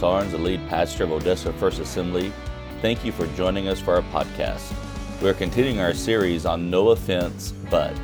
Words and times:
Starnes, 0.00 0.30
the 0.30 0.38
lead 0.38 0.66
pastor 0.66 1.04
of 1.04 1.12
Odessa 1.12 1.52
First 1.52 1.78
Assembly. 1.78 2.32
Thank 2.80 3.04
you 3.04 3.12
for 3.12 3.26
joining 3.36 3.68
us 3.68 3.78
for 3.78 3.96
our 3.96 4.02
podcast. 4.04 4.72
We're 5.20 5.34
continuing 5.34 5.78
our 5.78 5.92
series 5.92 6.46
on 6.46 6.70
No 6.70 6.88
Offense 6.88 7.52
But. 7.70 7.94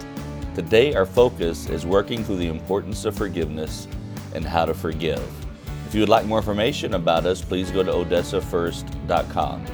Today, 0.55 0.95
our 0.95 1.07
focus 1.07 1.71
is 1.71 1.87
working 1.87 2.23
through 2.23 2.37
the 2.37 2.49
importance 2.49 3.07
of 3.07 3.17
forgiveness 3.17 3.89
and 4.35 4.45
how 4.45 4.67
to 4.67 4.75
forgive. 4.75 5.27
If 5.87 5.95
you 5.95 6.01
would 6.01 6.11
like 6.11 6.27
more 6.27 6.37
information 6.37 6.93
about 6.93 7.25
us, 7.25 7.41
please 7.41 7.71
go 7.71 7.83
to 7.83 7.93
odessafirst.com 7.93 9.65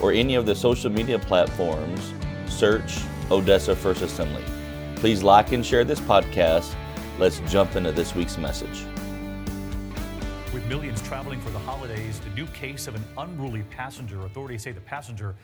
or 0.00 0.12
any 0.12 0.34
of 0.34 0.46
the 0.46 0.54
social 0.54 0.88
media 0.88 1.18
platforms. 1.18 2.14
Search 2.46 3.00
Odessa 3.30 3.76
First 3.76 4.00
Assembly. 4.00 4.44
Please 4.94 5.22
like 5.22 5.52
and 5.52 5.66
share 5.66 5.84
this 5.84 6.00
podcast. 6.00 6.74
Let's 7.18 7.40
jump 7.50 7.76
into 7.76 7.92
this 7.92 8.14
week's 8.14 8.38
message. 8.38 8.86
With 10.56 10.68
millions 10.68 11.02
traveling 11.02 11.38
for 11.42 11.50
the 11.50 11.58
holidays, 11.58 12.18
the 12.20 12.30
new 12.30 12.46
case 12.46 12.88
of 12.88 12.94
an 12.94 13.04
unruly 13.18 13.62
passenger. 13.64 14.24
Authorities 14.24 14.62
say 14.62 14.72
the 14.72 14.80
passenger 14.80 15.34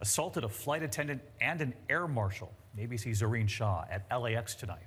assaulted 0.00 0.42
a 0.42 0.48
flight 0.48 0.82
attendant 0.82 1.22
and 1.40 1.60
an 1.60 1.72
air 1.88 2.08
marshal. 2.08 2.52
ABC's 2.76 3.22
Zohreen 3.22 3.48
Shah 3.48 3.84
at 3.88 4.04
LAX 4.10 4.56
tonight. 4.56 4.82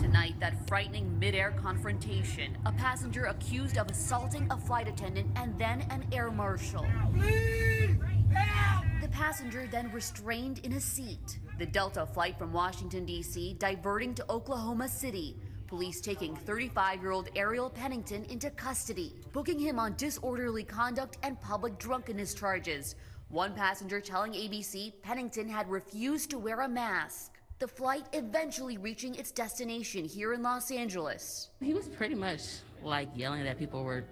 Tonight, 0.00 0.40
that 0.40 0.66
frightening 0.66 1.18
mid-air 1.18 1.50
confrontation. 1.62 2.56
A 2.64 2.72
passenger 2.72 3.26
accused 3.26 3.76
of 3.76 3.90
assaulting 3.90 4.50
a 4.50 4.56
flight 4.56 4.88
attendant 4.88 5.30
and 5.36 5.58
then 5.58 5.82
an 5.90 6.06
air 6.12 6.30
marshal. 6.30 6.86
The 9.02 9.08
passenger 9.10 9.68
then 9.70 9.92
restrained 9.92 10.60
in 10.60 10.72
a 10.72 10.80
seat. 10.80 11.38
The 11.58 11.66
Delta 11.66 12.06
flight 12.06 12.38
from 12.38 12.54
Washington, 12.54 13.04
D.C., 13.04 13.56
diverting 13.58 14.14
to 14.14 14.24
Oklahoma 14.32 14.88
City. 14.88 15.36
Police 15.70 16.00
taking 16.00 16.34
35 16.34 17.00
year 17.00 17.12
old 17.12 17.28
Ariel 17.36 17.70
Pennington 17.70 18.24
into 18.24 18.50
custody, 18.50 19.14
booking 19.32 19.56
him 19.56 19.78
on 19.78 19.94
disorderly 19.96 20.64
conduct 20.64 21.16
and 21.22 21.40
public 21.40 21.78
drunkenness 21.78 22.34
charges. 22.34 22.96
One 23.28 23.54
passenger 23.54 24.00
telling 24.00 24.32
ABC 24.32 24.94
Pennington 25.00 25.48
had 25.48 25.70
refused 25.70 26.28
to 26.30 26.40
wear 26.40 26.62
a 26.62 26.68
mask. 26.68 27.38
The 27.60 27.68
flight 27.68 28.04
eventually 28.14 28.78
reaching 28.78 29.14
its 29.14 29.30
destination 29.30 30.04
here 30.04 30.32
in 30.32 30.42
Los 30.42 30.72
Angeles. 30.72 31.50
He 31.60 31.72
was 31.72 31.86
pretty 31.86 32.16
much 32.16 32.40
like 32.82 33.08
yelling 33.14 33.44
that 33.44 33.56
people 33.56 33.84
were 33.84 34.02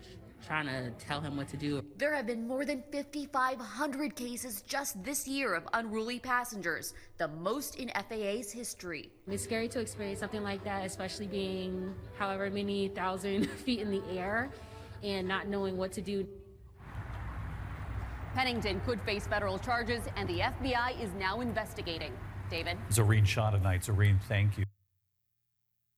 trying 0.49 0.67
to 0.67 0.91
tell 0.93 1.21
him 1.21 1.37
what 1.37 1.47
to 1.47 1.59
do. 1.59 1.85
There 1.99 2.15
have 2.15 2.27
been 2.27 2.49
more 2.49 2.65
than 2.65 2.83
5,500 2.91 4.17
cases 4.17 4.63
just 4.63 5.03
this 5.05 5.29
year 5.29 5.55
of 5.55 5.69
unruly 5.75 6.19
passengers, 6.19 6.95
the 7.19 7.29
most 7.29 7.77
in 7.77 7.91
FAA's 7.91 8.51
history. 8.51 9.11
It's 9.27 9.45
scary 9.45 9.69
to 9.69 9.81
experience 9.81 10.21
something 10.21 10.43
like 10.43 10.65
that, 10.65 10.87
especially 10.87 11.27
being 11.27 11.95
however 12.19 12.49
many 12.51 12.89
thousand 12.89 13.51
feet 13.65 13.81
in 13.81 13.91
the 13.91 14.03
air 14.11 14.49
and 15.05 15.29
not 15.29 15.49
knowing 15.49 15.77
what 15.77 15.93
to 15.93 16.01
do. 16.01 16.27
Pennington 18.35 18.81
could 18.87 19.03
face 19.03 19.27
federal 19.27 19.59
charges, 19.59 20.03
and 20.17 20.29
the 20.29 20.39
FBI 20.39 21.03
is 21.03 21.13
now 21.19 21.41
investigating. 21.43 22.13
David? 22.49 22.79
Zohreen 22.91 23.27
Shah 23.27 23.51
tonight. 23.51 23.83
Zohreen, 23.83 24.19
thank 24.23 24.57
you. 24.57 24.65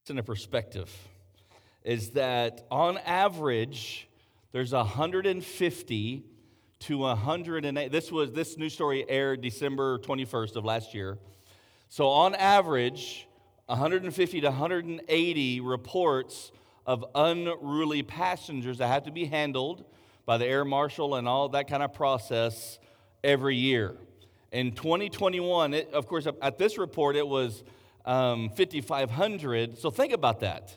It's 0.02 0.10
In 0.10 0.18
a 0.18 0.22
perspective, 0.24 0.90
is 1.84 2.10
that 2.10 2.66
on 2.70 2.98
average, 2.98 4.08
there's 4.52 4.72
150 4.72 6.24
to 6.80 6.98
108. 6.98 7.92
This 7.92 8.10
was 8.10 8.32
this 8.32 8.56
news 8.56 8.72
story 8.72 9.08
aired 9.08 9.42
December 9.42 9.98
21st 9.98 10.56
of 10.56 10.64
last 10.64 10.92
year. 10.92 11.18
So 11.88 12.08
on 12.08 12.34
average, 12.34 13.28
150 13.66 14.40
to 14.40 14.46
180 14.48 15.60
reports 15.60 16.50
of 16.84 17.04
unruly 17.14 18.02
passengers 18.02 18.78
that 18.78 18.88
have 18.88 19.04
to 19.04 19.12
be 19.12 19.26
handled 19.26 19.84
by 20.26 20.36
the 20.36 20.46
air 20.46 20.64
marshal 20.64 21.14
and 21.14 21.28
all 21.28 21.48
that 21.50 21.68
kind 21.68 21.82
of 21.82 21.94
process 21.94 22.80
every 23.22 23.56
year. 23.56 23.96
In 24.50 24.72
2021, 24.72 25.74
it, 25.74 25.92
of 25.92 26.08
course, 26.08 26.26
at 26.42 26.58
this 26.58 26.76
report, 26.76 27.14
it 27.14 27.26
was 27.26 27.62
um, 28.04 28.48
5,500. 28.48 29.78
So 29.78 29.90
think 29.90 30.12
about 30.12 30.40
that. 30.40 30.76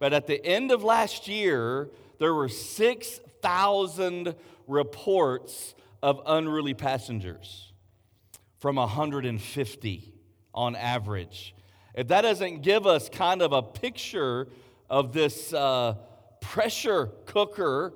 But 0.00 0.12
at 0.12 0.26
the 0.26 0.44
end 0.44 0.72
of 0.72 0.82
last 0.82 1.28
year, 1.28 1.88
there 2.22 2.32
were 2.32 2.48
6,000 2.48 4.34
reports 4.68 5.74
of 6.02 6.20
unruly 6.24 6.72
passengers 6.72 7.72
from 8.58 8.76
150 8.76 10.14
on 10.54 10.76
average. 10.76 11.54
If 11.94 12.08
that 12.08 12.20
doesn't 12.22 12.62
give 12.62 12.86
us 12.86 13.08
kind 13.08 13.42
of 13.42 13.52
a 13.52 13.60
picture 13.60 14.46
of 14.88 15.12
this 15.12 15.52
uh, 15.52 15.96
pressure 16.40 17.06
cooker 17.26 17.92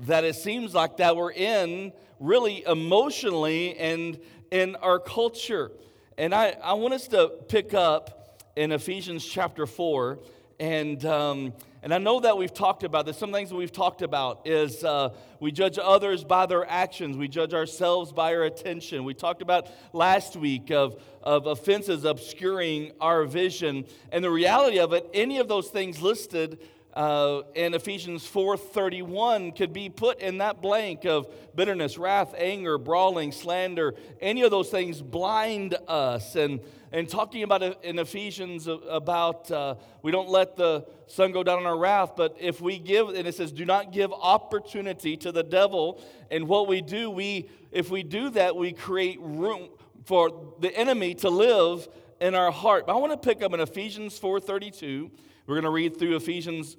that 0.00 0.24
it 0.24 0.34
seems 0.34 0.74
like 0.74 0.98
that 0.98 1.16
we're 1.16 1.32
in 1.32 1.92
really 2.18 2.62
emotionally 2.66 3.76
and 3.78 4.18
in 4.50 4.76
our 4.76 4.98
culture. 4.98 5.72
And 6.18 6.34
I, 6.34 6.56
I 6.62 6.74
want 6.74 6.92
us 6.92 7.08
to 7.08 7.28
pick 7.48 7.72
up 7.72 8.42
in 8.56 8.72
Ephesians 8.72 9.24
chapter 9.24 9.66
4. 9.66 10.18
And, 10.58 11.02
um, 11.06 11.54
and 11.82 11.94
I 11.94 11.98
know 11.98 12.20
that 12.20 12.36
we've 12.36 12.52
talked 12.52 12.84
about 12.84 13.06
this. 13.06 13.16
Some 13.16 13.32
things 13.32 13.48
that 13.48 13.56
we've 13.56 13.72
talked 13.72 14.02
about 14.02 14.46
is 14.46 14.84
uh, 14.84 15.14
we 15.40 15.50
judge 15.50 15.78
others 15.82 16.24
by 16.24 16.44
their 16.44 16.68
actions, 16.68 17.16
we 17.16 17.26
judge 17.26 17.54
ourselves 17.54 18.12
by 18.12 18.34
our 18.34 18.42
attention. 18.42 19.04
We 19.04 19.14
talked 19.14 19.40
about 19.40 19.68
last 19.94 20.36
week 20.36 20.70
of, 20.70 21.02
of 21.22 21.46
offenses 21.46 22.04
obscuring 22.04 22.92
our 23.00 23.24
vision. 23.24 23.86
And 24.12 24.22
the 24.22 24.30
reality 24.30 24.78
of 24.78 24.92
it, 24.92 25.08
any 25.14 25.38
of 25.38 25.48
those 25.48 25.68
things 25.68 26.02
listed 26.02 26.58
uh, 26.92 27.42
in 27.54 27.72
Ephesians 27.74 28.26
4:31 28.26 29.56
could 29.56 29.72
be 29.72 29.88
put 29.88 30.20
in 30.20 30.38
that 30.38 30.60
blank 30.60 31.04
of 31.04 31.28
bitterness, 31.54 31.96
wrath, 31.96 32.34
anger, 32.36 32.78
brawling, 32.78 33.32
slander. 33.32 33.94
Any 34.20 34.42
of 34.42 34.50
those 34.50 34.70
things 34.70 35.00
blind 35.00 35.76
us. 35.86 36.34
And 36.34 36.60
and 36.92 37.08
talking 37.08 37.42
about 37.42 37.84
in 37.84 37.98
Ephesians 37.98 38.66
about 38.66 39.50
uh, 39.50 39.76
we 40.02 40.10
don't 40.10 40.28
let 40.28 40.56
the 40.56 40.86
sun 41.06 41.32
go 41.32 41.42
down 41.42 41.58
on 41.58 41.66
our 41.66 41.78
wrath, 41.78 42.12
but 42.16 42.36
if 42.40 42.60
we 42.60 42.78
give, 42.78 43.10
and 43.10 43.26
it 43.28 43.34
says, 43.34 43.52
do 43.52 43.64
not 43.64 43.92
give 43.92 44.12
opportunity 44.12 45.16
to 45.18 45.30
the 45.30 45.42
devil. 45.42 46.02
And 46.30 46.48
what 46.48 46.66
we 46.66 46.80
do, 46.80 47.10
we 47.10 47.48
if 47.70 47.90
we 47.90 48.02
do 48.02 48.30
that, 48.30 48.56
we 48.56 48.72
create 48.72 49.18
room 49.20 49.68
for 50.04 50.54
the 50.58 50.76
enemy 50.76 51.14
to 51.16 51.30
live 51.30 51.88
in 52.20 52.34
our 52.34 52.50
heart. 52.50 52.86
But 52.86 52.94
I 52.94 52.98
want 52.98 53.12
to 53.12 53.18
pick 53.18 53.42
up 53.42 53.52
in 53.52 53.60
Ephesians 53.60 54.18
4:32. 54.18 55.10
We're 55.46 55.54
going 55.54 55.64
to 55.64 55.70
read 55.70 55.96
through 55.96 56.16
Ephesians 56.16 56.76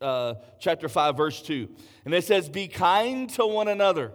uh, 0.00 0.34
chapter 0.58 0.88
5, 0.88 1.16
verse 1.16 1.42
2. 1.42 1.68
And 2.04 2.14
it 2.14 2.24
says, 2.24 2.48
Be 2.48 2.68
kind 2.68 3.28
to 3.30 3.46
one 3.46 3.68
another, 3.68 4.12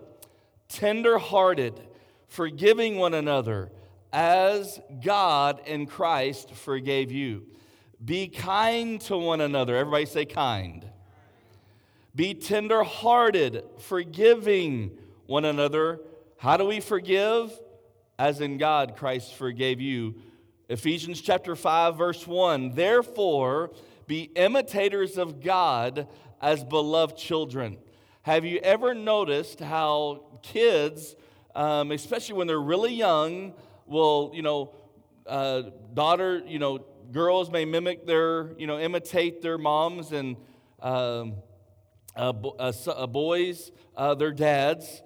tender 0.67 1.17
hearted, 1.17 1.79
forgiving 2.27 2.97
one 2.97 3.13
another, 3.13 3.71
as 4.11 4.79
God 5.03 5.61
in 5.65 5.85
Christ 5.85 6.53
forgave 6.53 7.11
you. 7.11 7.45
Be 8.03 8.27
kind 8.27 8.99
to 9.01 9.17
one 9.17 9.41
another. 9.41 9.75
Everybody 9.75 10.05
say 10.05 10.25
kind. 10.25 10.85
Be 12.15 12.33
tender 12.33 12.83
hearted, 12.83 13.63
forgiving 13.79 14.97
one 15.25 15.45
another. 15.45 16.01
How 16.37 16.57
do 16.57 16.65
we 16.65 16.79
forgive? 16.79 17.57
As 18.17 18.41
in 18.41 18.57
God, 18.57 18.95
Christ 18.97 19.35
forgave 19.35 19.79
you. 19.79 20.15
Ephesians 20.69 21.21
chapter 21.21 21.55
5, 21.55 21.97
verse 21.97 22.27
1. 22.27 22.75
Therefore, 22.75 23.71
be 24.07 24.23
imitators 24.35 25.17
of 25.17 25.41
God 25.41 26.07
as 26.41 26.63
beloved 26.63 27.17
children. 27.17 27.77
Have 28.23 28.45
you 28.45 28.59
ever 28.59 28.93
noticed 28.93 29.59
how 29.59 30.23
kids, 30.41 31.15
um, 31.55 31.91
especially 31.91 32.35
when 32.35 32.47
they're 32.47 32.59
really 32.59 32.93
young, 32.93 33.53
will, 33.89 34.31
you 34.33 34.41
know, 34.41 34.73
uh, 35.25 35.63
daughter, 35.93 36.41
you 36.45 36.59
know, 36.59 36.85
girls 37.11 37.51
may 37.51 37.65
mimic 37.65 38.05
their, 38.05 38.57
you 38.57 38.67
know, 38.67 38.79
imitate 38.79 39.41
their 39.41 39.57
moms 39.57 40.11
and 40.11 40.37
um, 40.81 41.35
uh, 42.15 42.33
uh, 42.59 42.73
uh, 42.87 43.07
boys, 43.07 43.71
uh, 43.95 44.15
their 44.15 44.31
dads. 44.31 45.01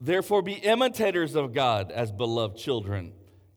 Therefore, 0.00 0.42
be 0.42 0.54
imitators 0.54 1.34
of 1.34 1.52
God 1.52 1.90
as 1.90 2.10
beloved 2.10 2.56
children 2.56 3.12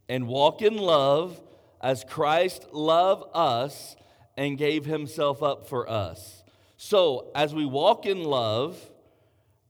and 0.10 0.28
walk 0.28 0.62
in 0.62 0.78
love 0.78 1.42
as 1.82 2.04
Christ 2.04 2.68
loved 2.74 3.24
us 3.34 3.96
and 4.36 4.58
gave 4.58 4.86
himself 4.86 5.42
up 5.42 5.68
for 5.68 5.90
us. 5.90 6.44
So, 6.78 7.32
as 7.34 7.54
we 7.54 7.66
walk 7.66 8.06
in 8.06 8.24
love, 8.24 8.78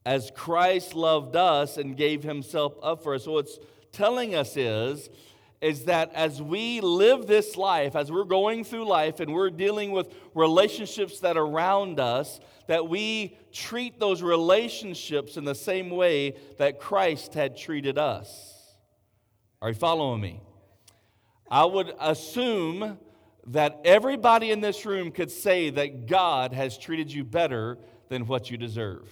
as 0.06 0.32
Christ 0.36 0.96
loved 0.96 1.36
us 1.36 1.78
and 1.78 1.96
gave 1.96 2.24
himself 2.24 2.76
up 2.84 3.04
for 3.04 3.16
us, 3.16 3.26
so 3.26 3.34
what's 3.34 3.60
telling 3.92 4.36
us 4.36 4.58
is, 4.58 5.10
is 5.62 5.86
that 5.86 6.12
as 6.14 6.42
we 6.42 6.82
live 6.82 7.26
this 7.26 7.56
life, 7.56 7.96
as 7.96 8.12
we're 8.12 8.26
going 8.26 8.66
through 8.66 8.86
life 8.86 9.22
and 9.22 9.34
we're 9.34 9.50
dealing 9.50 9.92
with 9.92 10.14
relationships 10.34 11.20
that 11.22 11.38
are 11.38 11.46
around 11.46 12.02
us, 12.02 12.42
that 12.68 12.90
we 12.90 13.38
treat 13.54 13.98
those 13.98 14.22
relationships 14.22 15.38
in 15.38 15.46
the 15.46 15.56
same 15.56 15.90
way 15.90 16.36
that 16.58 16.82
Christ 16.82 17.34
had 17.34 17.56
treated 17.56 17.98
us. 17.98 18.74
Are 19.62 19.70
you 19.70 19.76
following 19.76 20.20
me? 20.20 20.42
I 21.50 21.64
would 21.64 21.94
assume 21.98 22.98
that 23.48 23.80
everybody 23.86 24.52
in 24.52 24.60
this 24.60 24.86
room 24.86 25.12
could 25.12 25.32
say 25.32 25.70
that 25.70 26.08
God 26.08 26.52
has 26.52 26.78
treated 26.78 27.12
you 27.12 27.24
better 27.24 27.78
than 28.10 28.28
what 28.28 28.52
you 28.52 28.58
deserve. 28.58 29.08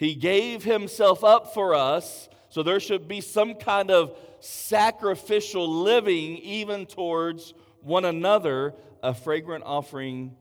He 0.00 0.14
gave 0.14 0.64
himself 0.64 1.22
up 1.22 1.52
for 1.52 1.74
us, 1.74 2.30
so 2.48 2.62
there 2.62 2.80
should 2.80 3.06
be 3.06 3.20
some 3.20 3.56
kind 3.56 3.90
of 3.90 4.16
sacrificial 4.40 5.68
living, 5.68 6.38
even 6.38 6.86
towards 6.86 7.52
one 7.82 8.06
another, 8.06 8.72
a 9.02 9.12
fragrant 9.12 9.62
offering 9.66 10.34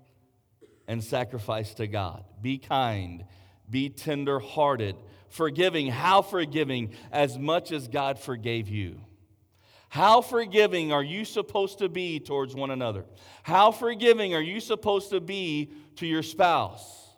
and 0.87 1.03
sacrifice 1.03 1.73
to 1.73 1.87
God. 1.87 2.23
Be 2.41 2.57
kind, 2.57 3.25
be 3.69 3.89
tender 3.89 4.39
hearted, 4.39 4.95
forgiving. 5.27 5.87
How 5.87 6.21
forgiving? 6.21 6.93
As 7.11 7.37
much 7.37 7.73
as 7.73 7.89
God 7.89 8.17
forgave 8.17 8.69
you. 8.69 9.01
How 9.89 10.21
forgiving 10.21 10.93
are 10.93 11.03
you 11.03 11.25
supposed 11.25 11.79
to 11.79 11.89
be 11.89 12.21
towards 12.21 12.55
one 12.55 12.71
another? 12.71 13.03
How 13.43 13.73
forgiving 13.73 14.33
are 14.33 14.41
you 14.41 14.61
supposed 14.61 15.09
to 15.09 15.19
be 15.19 15.73
to 15.97 16.07
your 16.07 16.23
spouse? 16.23 17.08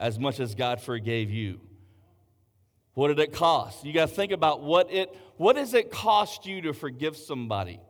As 0.00 0.18
much 0.18 0.40
as 0.40 0.56
God 0.56 0.80
forgave 0.80 1.30
you. 1.30 1.60
What 2.94 3.08
did 3.08 3.20
it 3.20 3.32
cost? 3.32 3.84
You 3.84 3.92
got 3.92 4.08
to 4.08 4.14
think 4.14 4.32
about 4.32 4.62
what 4.62 4.90
it 4.92 5.14
what 5.36 5.56
does 5.56 5.74
it 5.74 5.90
cost 5.90 6.44
you 6.46 6.62
to 6.62 6.72
forgive 6.72 7.16
somebody? 7.16 7.80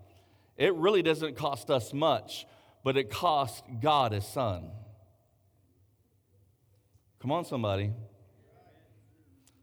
It 0.57 0.75
really 0.75 1.03
doesn't 1.03 1.37
cost 1.37 1.71
us 1.71 1.95
much, 1.95 2.47
but 2.85 2.97
it 2.97 3.11
cost 3.11 3.65
God 3.81 4.13
his 4.13 4.27
son. 4.27 4.71
Come 7.21 7.33
on 7.33 7.45
somebody. 7.45 7.93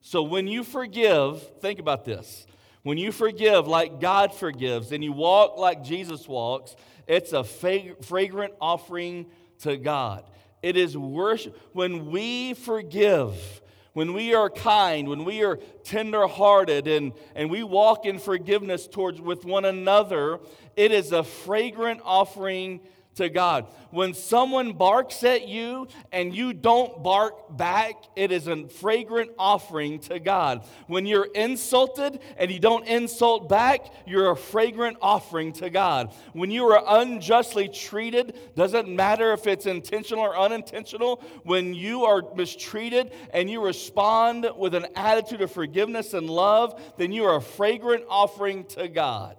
So 0.01 0.23
when 0.23 0.47
you 0.47 0.63
forgive, 0.63 1.59
think 1.59 1.79
about 1.79 2.05
this. 2.05 2.47
When 2.83 2.97
you 2.97 3.11
forgive 3.11 3.67
like 3.67 3.99
God 3.99 4.33
forgives 4.33 4.91
and 4.91 5.03
you 5.03 5.11
walk 5.11 5.57
like 5.57 5.83
Jesus 5.83 6.27
walks, 6.27 6.75
it's 7.07 7.33
a 7.33 7.44
fragrant 7.44 8.53
offering 8.61 9.25
to 9.59 9.77
God. 9.77 10.23
It 10.62 10.77
is 10.77 10.98
worship. 10.98 11.57
When 11.74 12.12
we 12.12 12.54
forgive, 12.54 13.62
when 13.94 14.13
we 14.13 14.33
are 14.33 14.50
kind, 14.50 15.07
when 15.07 15.25
we 15.25 15.44
are 15.44 15.57
tenderhearted, 15.83 16.88
and, 16.88 17.13
and 17.36 17.50
we 17.50 17.63
walk 17.63 18.06
in 18.06 18.19
forgiveness 18.19 18.88
towards 18.88 19.19
with 19.19 19.45
one 19.45 19.65
another, 19.65 20.39
it 20.75 20.92
is 20.92 21.12
a 21.12 21.24
fragrant 21.24 22.01
offering 22.04 22.81
to 23.17 23.29
God. 23.29 23.67
When 23.91 24.13
someone 24.13 24.73
barks 24.73 25.23
at 25.23 25.47
you 25.47 25.87
and 26.11 26.35
you 26.35 26.53
don't 26.53 27.03
bark 27.03 27.55
back, 27.55 27.95
it 28.15 28.31
is 28.31 28.47
a 28.47 28.67
fragrant 28.67 29.31
offering 29.37 29.99
to 30.01 30.19
God. 30.19 30.65
When 30.87 31.05
you're 31.05 31.25
insulted 31.25 32.19
and 32.37 32.51
you 32.51 32.59
don't 32.59 32.85
insult 32.87 33.47
back, 33.47 33.85
you're 34.05 34.31
a 34.31 34.35
fragrant 34.35 34.97
offering 35.01 35.53
to 35.53 35.69
God. 35.69 36.13
When 36.33 36.51
you 36.51 36.65
are 36.65 37.01
unjustly 37.01 37.69
treated, 37.69 38.37
doesn't 38.55 38.89
matter 38.89 39.33
if 39.33 39.47
it's 39.47 39.65
intentional 39.65 40.23
or 40.23 40.37
unintentional, 40.37 41.23
when 41.43 41.73
you 41.73 42.05
are 42.05 42.23
mistreated 42.35 43.11
and 43.33 43.49
you 43.49 43.63
respond 43.63 44.49
with 44.57 44.75
an 44.75 44.87
attitude 44.95 45.41
of 45.41 45.51
forgiveness 45.51 46.13
and 46.13 46.29
love, 46.29 46.81
then 46.97 47.11
you 47.11 47.25
are 47.25 47.37
a 47.37 47.41
fragrant 47.41 48.03
offering 48.09 48.65
to 48.65 48.87
God. 48.87 49.37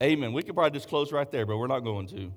Amen. 0.00 0.32
We 0.32 0.44
could 0.44 0.54
probably 0.54 0.78
just 0.78 0.88
close 0.88 1.10
right 1.10 1.28
there, 1.28 1.44
but 1.44 1.56
we're 1.56 1.66
not 1.66 1.80
going 1.80 2.06
to. 2.08 2.32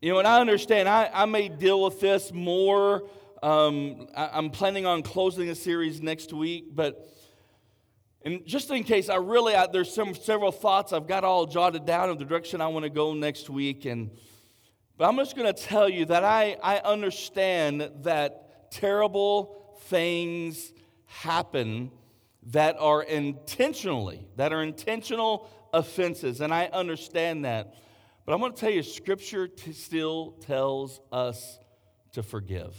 You 0.00 0.12
know, 0.12 0.18
and 0.18 0.26
I 0.26 0.40
understand 0.40 0.88
I, 0.88 1.10
I 1.12 1.26
may 1.26 1.50
deal 1.50 1.82
with 1.82 2.00
this 2.00 2.32
more. 2.32 3.02
Um, 3.42 4.08
I, 4.16 4.38
am 4.38 4.48
planning 4.48 4.86
on 4.86 5.02
closing 5.02 5.50
a 5.50 5.54
series 5.54 6.00
next 6.00 6.32
week, 6.32 6.74
but 6.74 7.06
and 8.22 8.46
just 8.46 8.70
in 8.70 8.82
case, 8.82 9.10
I 9.10 9.16
really 9.16 9.54
I, 9.54 9.66
there's 9.66 9.92
some 9.92 10.14
several 10.14 10.52
thoughts 10.52 10.94
I've 10.94 11.06
got 11.06 11.22
all 11.22 11.44
jotted 11.44 11.84
down 11.84 12.08
of 12.08 12.18
the 12.18 12.24
direction 12.24 12.62
I 12.62 12.68
want 12.68 12.84
to 12.84 12.90
go 12.90 13.12
next 13.12 13.50
week, 13.50 13.84
and 13.84 14.10
but 14.96 15.06
I'm 15.06 15.16
just 15.16 15.36
going 15.36 15.52
to 15.52 15.62
tell 15.62 15.88
you 15.88 16.06
that 16.06 16.24
I 16.24 16.56
I 16.62 16.78
understand 16.78 17.90
that 18.04 18.70
terrible 18.70 19.76
things 19.82 20.72
happen 21.04 21.90
that 22.44 22.76
are 22.78 23.02
intentionally, 23.02 24.26
that 24.36 24.52
are 24.52 24.62
intentional 24.62 25.48
offenses. 25.72 26.40
And 26.40 26.52
I 26.52 26.66
understand 26.66 27.44
that. 27.44 27.74
But 28.24 28.34
I'm 28.34 28.40
going 28.40 28.52
to 28.52 28.58
tell 28.58 28.70
you, 28.70 28.82
Scripture 28.82 29.48
t- 29.48 29.72
still 29.72 30.32
tells 30.46 31.00
us 31.12 31.58
to 32.12 32.22
forgive. 32.22 32.74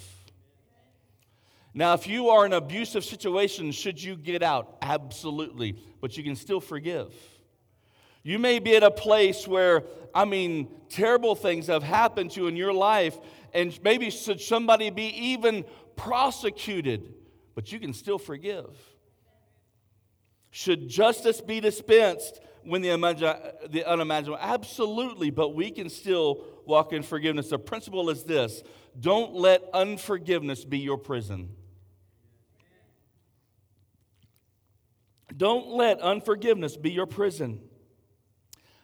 Now, 1.73 1.93
if 1.93 2.07
you 2.07 2.29
are 2.29 2.45
in 2.45 2.53
an 2.53 2.57
abusive 2.57 3.03
situation, 3.03 3.71
should 3.71 4.01
you 4.01 4.15
get 4.15 4.41
out? 4.41 4.77
Absolutely. 4.81 5.77
But 6.01 6.17
you 6.17 6.23
can 6.23 6.35
still 6.35 6.59
forgive. 6.59 7.13
You 8.23 8.39
may 8.39 8.59
be 8.59 8.75
at 8.75 8.83
a 8.83 8.91
place 8.91 9.47
where, 9.47 9.83
I 10.13 10.25
mean, 10.25 10.67
terrible 10.89 11.35
things 11.35 11.67
have 11.67 11.83
happened 11.83 12.31
to 12.31 12.41
you 12.41 12.47
in 12.47 12.55
your 12.55 12.73
life, 12.73 13.17
and 13.53 13.77
maybe 13.83 14.09
should 14.09 14.41
somebody 14.41 14.89
be 14.89 15.07
even 15.31 15.63
prosecuted, 15.95 17.13
but 17.55 17.71
you 17.71 17.79
can 17.79 17.93
still 17.93 18.17
forgive. 18.17 18.77
Should 20.51 20.89
justice 20.89 21.41
be 21.41 21.59
dispensed 21.59 22.39
when 22.63 22.81
the, 22.81 23.53
the 23.69 23.85
unimaginable? 23.85 24.39
Absolutely, 24.41 25.29
but 25.29 25.53
we 25.53 25.71
can 25.71 25.89
still 25.89 26.43
walk 26.65 26.93
in 26.93 27.03
forgiveness. 27.03 27.49
The 27.49 27.59
principle 27.59 28.09
is 28.09 28.23
this 28.23 28.63
don't 28.99 29.33
let 29.33 29.63
unforgiveness 29.73 30.65
be 30.65 30.79
your 30.79 30.97
prison. 30.97 31.49
Don't 35.35 35.67
let 35.67 36.01
unforgiveness 36.01 36.75
be 36.75 36.91
your 36.91 37.05
prison. 37.05 37.61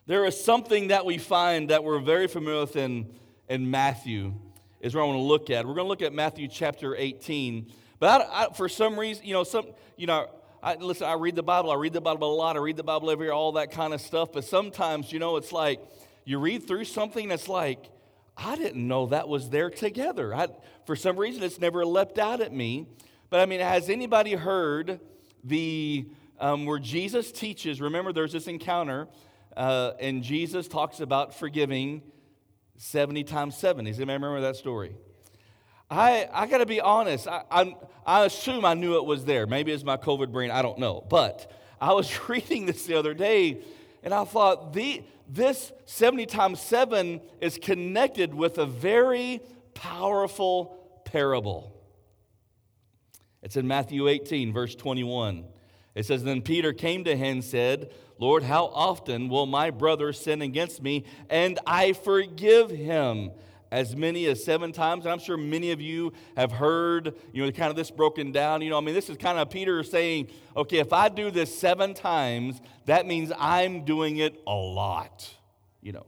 There 0.06 0.26
is 0.26 0.42
something 0.42 0.90
that 0.90 1.06
we 1.06 1.18
find 1.18 1.70
that 1.70 1.84
we're 1.84 2.00
very 2.00 2.28
familiar 2.28 2.62
with 2.62 2.76
in, 2.76 3.12
in 3.50 3.70
Matthew, 3.70 4.36
is 4.80 4.94
where 4.94 5.04
I 5.04 5.08
want 5.08 5.18
to 5.18 5.24
look 5.24 5.50
at. 5.50 5.66
We're 5.66 5.74
going 5.74 5.86
to 5.86 5.90
look 5.90 6.04
at 6.04 6.14
Matthew 6.14 6.48
chapter 6.48 6.96
18. 6.96 7.72
But 8.00 8.22
I, 8.22 8.46
I, 8.46 8.54
for 8.54 8.70
some 8.70 9.00
reason, 9.00 9.26
you 9.26 9.34
know, 9.34 9.44
some, 9.44 9.66
you 9.98 10.06
know, 10.06 10.30
I, 10.66 10.74
listen, 10.78 11.06
I 11.06 11.14
read 11.14 11.36
the 11.36 11.44
Bible. 11.44 11.70
I 11.70 11.76
read 11.76 11.94
the 11.94 12.02
Bible 12.02 12.34
a 12.34 12.36
lot. 12.36 12.56
I 12.56 12.60
read 12.60 12.76
the 12.76 12.84
Bible 12.84 13.12
every 13.12 13.28
year, 13.28 13.34
all 13.34 13.52
that 13.52 13.70
kind 13.70 13.94
of 13.94 14.02
stuff. 14.02 14.32
But 14.34 14.46
sometimes, 14.46 15.12
you 15.12 15.20
know, 15.20 15.38
it's 15.38 15.52
like 15.52 15.80
you 16.24 16.40
read 16.40 16.68
through 16.68 16.86
something 16.86 17.30
that's 17.30 17.48
like, 17.48 17.92
I 18.36 18.56
didn't 18.56 18.88
know 18.88 19.06
that 19.06 19.30
was 19.30 19.52
there 19.52 19.70
together. 19.70 20.34
I, 20.34 20.48
for 20.88 20.96
some 20.96 21.18
reason, 21.18 21.44
it's 21.44 21.60
never 21.60 21.86
leapt 21.86 22.18
out 22.18 22.42
at 22.42 22.52
me. 22.52 22.88
But 23.30 23.42
I 23.42 23.46
mean, 23.46 23.60
has 23.60 23.92
anybody 23.92 24.34
heard 24.34 25.00
the 25.44 26.08
um, 26.40 26.66
where 26.66 26.80
Jesus 26.80 27.32
teaches? 27.32 27.80
Remember, 27.80 28.12
there's 28.12 28.34
this 28.34 28.48
encounter, 28.48 29.08
uh, 29.56 29.92
and 30.00 30.24
Jesus 30.24 30.68
talks 30.68 31.00
about 31.00 31.36
forgiving 31.36 32.02
70 32.78 33.24
times 33.26 33.56
7. 33.56 33.86
Does 33.86 33.98
anybody 33.98 34.16
remember 34.16 34.42
that 34.42 34.56
story? 34.56 34.96
I, 35.90 36.28
I 36.34 36.48
got 36.48 36.60
to 36.60 36.66
be 36.66 36.82
honest. 36.82 37.28
I, 37.28 37.44
I, 37.52 37.76
I 38.06 38.26
assume 38.26 38.66
I 38.66 38.74
knew 38.74 38.96
it 38.98 39.06
was 39.06 39.26
there. 39.26 39.46
Maybe 39.46 39.72
it's 39.72 39.84
my 39.84 39.98
COVID 39.98 40.32
brain. 40.32 40.52
I 40.52 40.62
don't 40.62 40.80
know. 40.80 41.06
But 41.08 41.52
I 41.80 41.94
was 41.94 42.30
reading 42.30 42.66
this 42.66 42.86
the 42.86 42.96
other 42.96 43.14
day 43.14 43.62
and 44.04 44.14
I 44.14 44.24
thought 44.24 44.74
the, 44.74 45.04
this 45.28 45.72
70 45.86 46.28
times 46.28 46.62
7 46.62 47.20
is 47.42 47.58
connected 47.58 48.34
with 48.34 48.60
a 48.60 48.66
very 48.66 49.42
powerful 49.74 51.02
parable. 51.06 51.72
It's 53.42 53.58
in 53.58 53.68
Matthew 53.68 54.08
18, 54.08 54.54
verse 54.54 54.76
21. 54.76 55.46
It 55.96 56.06
says, 56.06 56.24
Then 56.24 56.42
Peter 56.42 56.72
came 56.72 57.04
to 57.06 57.16
him 57.16 57.38
and 57.38 57.44
said, 57.44 57.92
Lord, 58.20 58.44
how 58.44 58.68
often 58.68 59.28
will 59.28 59.46
my 59.46 59.72
brother 59.72 60.14
sin 60.14 60.42
against 60.42 60.82
me 60.82 61.06
and 61.30 61.60
I 61.66 61.94
forgive 61.94 62.70
him? 62.70 63.32
As 63.72 63.96
many 63.96 64.26
as 64.28 64.44
seven 64.44 64.72
times. 64.72 65.06
And 65.06 65.12
I'm 65.12 65.20
sure 65.20 65.38
many 65.38 65.72
of 65.72 65.82
you 65.82 66.14
have 66.36 66.52
heard, 66.52 67.16
you 67.34 67.44
know, 67.44 67.52
kind 67.52 67.70
of 67.70 67.76
this 67.76 67.92
broken 67.92 68.32
down. 68.32 68.62
You 68.62 68.70
know, 68.70 68.78
I 68.78 68.82
mean, 68.82 68.96
this 68.96 69.10
is 69.10 69.18
kind 69.18 69.38
of 69.38 69.50
Peter 69.50 69.84
saying, 69.84 70.30
okay, 70.56 70.78
if 70.78 70.94
I 70.94 71.10
do 71.10 71.32
this 71.32 71.58
seven 71.58 71.94
times, 71.94 72.62
that 72.86 73.06
means 73.06 73.32
I'm 73.38 73.86
doing 73.86 74.18
it 74.18 74.42
a 74.48 74.54
lot, 74.54 75.34
you 75.82 75.92
know. 75.92 76.06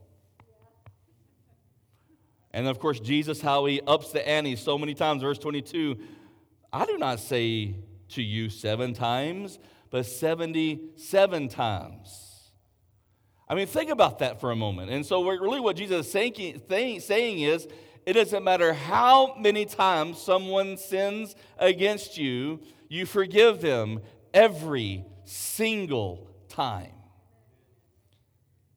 And 2.52 2.66
of 2.66 2.78
course, 2.78 2.98
Jesus, 3.00 3.40
how 3.40 3.66
he 3.66 3.80
ups 3.86 4.12
the 4.12 4.26
ante 4.26 4.56
so 4.56 4.78
many 4.78 4.94
times. 4.94 5.22
Verse 5.22 5.38
22 5.38 5.98
I 6.72 6.84
do 6.84 6.98
not 6.98 7.20
say 7.20 7.76
to 8.10 8.22
you 8.22 8.50
seven 8.50 8.92
times, 8.92 9.58
but 9.90 10.04
77 10.04 11.48
times. 11.48 12.27
I 13.48 13.54
mean, 13.54 13.66
think 13.66 13.90
about 13.90 14.18
that 14.18 14.40
for 14.40 14.50
a 14.50 14.56
moment. 14.56 14.90
And 14.90 15.04
so, 15.06 15.26
really, 15.26 15.60
what 15.60 15.76
Jesus 15.76 16.06
is 16.06 16.12
saying, 16.12 17.00
saying 17.00 17.40
is, 17.40 17.66
it 18.04 18.12
doesn't 18.12 18.44
matter 18.44 18.72
how 18.72 19.34
many 19.38 19.64
times 19.64 20.20
someone 20.20 20.76
sins 20.76 21.34
against 21.58 22.18
you, 22.18 22.60
you 22.88 23.06
forgive 23.06 23.60
them 23.60 24.00
every 24.32 25.04
single 25.24 26.30
time. 26.48 26.92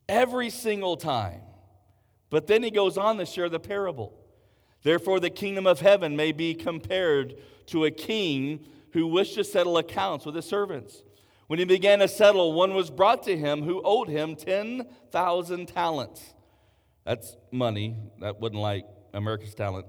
Every 0.07 0.49
single 0.49 0.97
time. 0.97 1.41
But 2.29 2.47
then 2.47 2.63
he 2.63 2.71
goes 2.71 2.97
on 2.97 3.17
to 3.17 3.25
share 3.25 3.49
the 3.49 3.59
parable. 3.59 4.17
Therefore, 4.83 5.19
the 5.19 5.29
kingdom 5.29 5.67
of 5.67 5.79
heaven 5.79 6.15
may 6.15 6.31
be 6.31 6.53
compared 6.53 7.35
to 7.67 7.85
a 7.85 7.91
king 7.91 8.65
who 8.93 9.07
wished 9.07 9.35
to 9.35 9.43
settle 9.43 9.77
accounts 9.77 10.25
with 10.25 10.35
his 10.35 10.45
servants. 10.45 11.03
When 11.51 11.59
he 11.59 11.65
began 11.65 11.99
to 11.99 12.07
settle, 12.07 12.53
one 12.53 12.75
was 12.75 12.89
brought 12.89 13.23
to 13.23 13.35
him 13.35 13.63
who 13.63 13.81
owed 13.83 14.07
him 14.07 14.37
10,000 14.37 15.67
talents. 15.67 16.33
That's 17.03 17.35
money. 17.51 17.97
That 18.21 18.39
wasn't 18.39 18.61
like 18.61 18.85
America's 19.13 19.53
talent. 19.53 19.85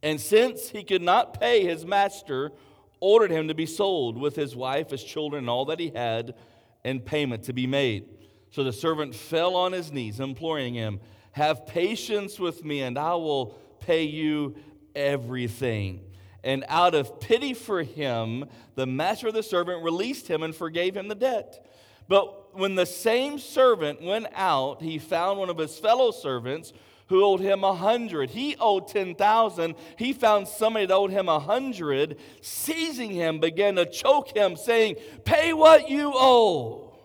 And 0.00 0.20
since 0.20 0.68
he 0.68 0.84
could 0.84 1.02
not 1.02 1.40
pay, 1.40 1.64
his 1.64 1.84
master 1.84 2.52
ordered 3.00 3.32
him 3.32 3.48
to 3.48 3.54
be 3.54 3.66
sold 3.66 4.16
with 4.16 4.36
his 4.36 4.54
wife, 4.54 4.90
his 4.90 5.02
children, 5.02 5.40
and 5.40 5.50
all 5.50 5.64
that 5.64 5.80
he 5.80 5.88
had, 5.88 6.36
and 6.84 7.04
payment 7.04 7.42
to 7.46 7.52
be 7.52 7.66
made. 7.66 8.08
So 8.52 8.62
the 8.62 8.72
servant 8.72 9.16
fell 9.16 9.56
on 9.56 9.72
his 9.72 9.90
knees, 9.90 10.20
imploring 10.20 10.74
him, 10.74 11.00
Have 11.32 11.66
patience 11.66 12.38
with 12.38 12.64
me, 12.64 12.82
and 12.82 12.96
I 12.96 13.14
will 13.14 13.58
pay 13.80 14.04
you 14.04 14.54
everything. 14.94 16.07
And 16.44 16.64
out 16.68 16.94
of 16.94 17.20
pity 17.20 17.54
for 17.54 17.82
him, 17.82 18.44
the 18.74 18.86
master 18.86 19.28
of 19.28 19.34
the 19.34 19.42
servant 19.42 19.82
released 19.82 20.28
him 20.28 20.42
and 20.42 20.54
forgave 20.54 20.96
him 20.96 21.08
the 21.08 21.14
debt. 21.14 21.66
But 22.06 22.56
when 22.56 22.74
the 22.74 22.86
same 22.86 23.38
servant 23.38 24.02
went 24.02 24.28
out, 24.34 24.82
he 24.82 24.98
found 24.98 25.38
one 25.38 25.50
of 25.50 25.58
his 25.58 25.78
fellow 25.78 26.10
servants 26.10 26.72
who 27.08 27.24
owed 27.24 27.40
him 27.40 27.64
a 27.64 27.74
hundred. 27.74 28.30
He 28.30 28.56
owed 28.58 28.88
10,000. 28.88 29.74
He 29.96 30.12
found 30.12 30.46
somebody 30.46 30.86
that 30.86 30.94
owed 30.94 31.10
him 31.10 31.28
a 31.28 31.38
hundred, 31.38 32.18
seizing 32.40 33.10
him, 33.10 33.40
began 33.40 33.76
to 33.76 33.86
choke 33.86 34.36
him, 34.36 34.56
saying, 34.56 34.96
Pay 35.24 35.52
what 35.52 35.88
you 35.88 36.12
owe. 36.14 36.96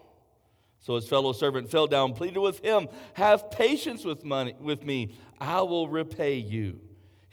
So 0.80 0.96
his 0.96 1.08
fellow 1.08 1.32
servant 1.32 1.72
fell 1.72 1.88
down, 1.88 2.14
pleaded 2.14 2.40
with 2.40 2.60
him, 2.60 2.90
Have 3.14 3.50
patience 3.50 4.04
with, 4.04 4.26
money, 4.26 4.56
with 4.60 4.84
me, 4.84 5.18
I 5.40 5.62
will 5.62 5.88
repay 5.88 6.36
you. 6.36 6.82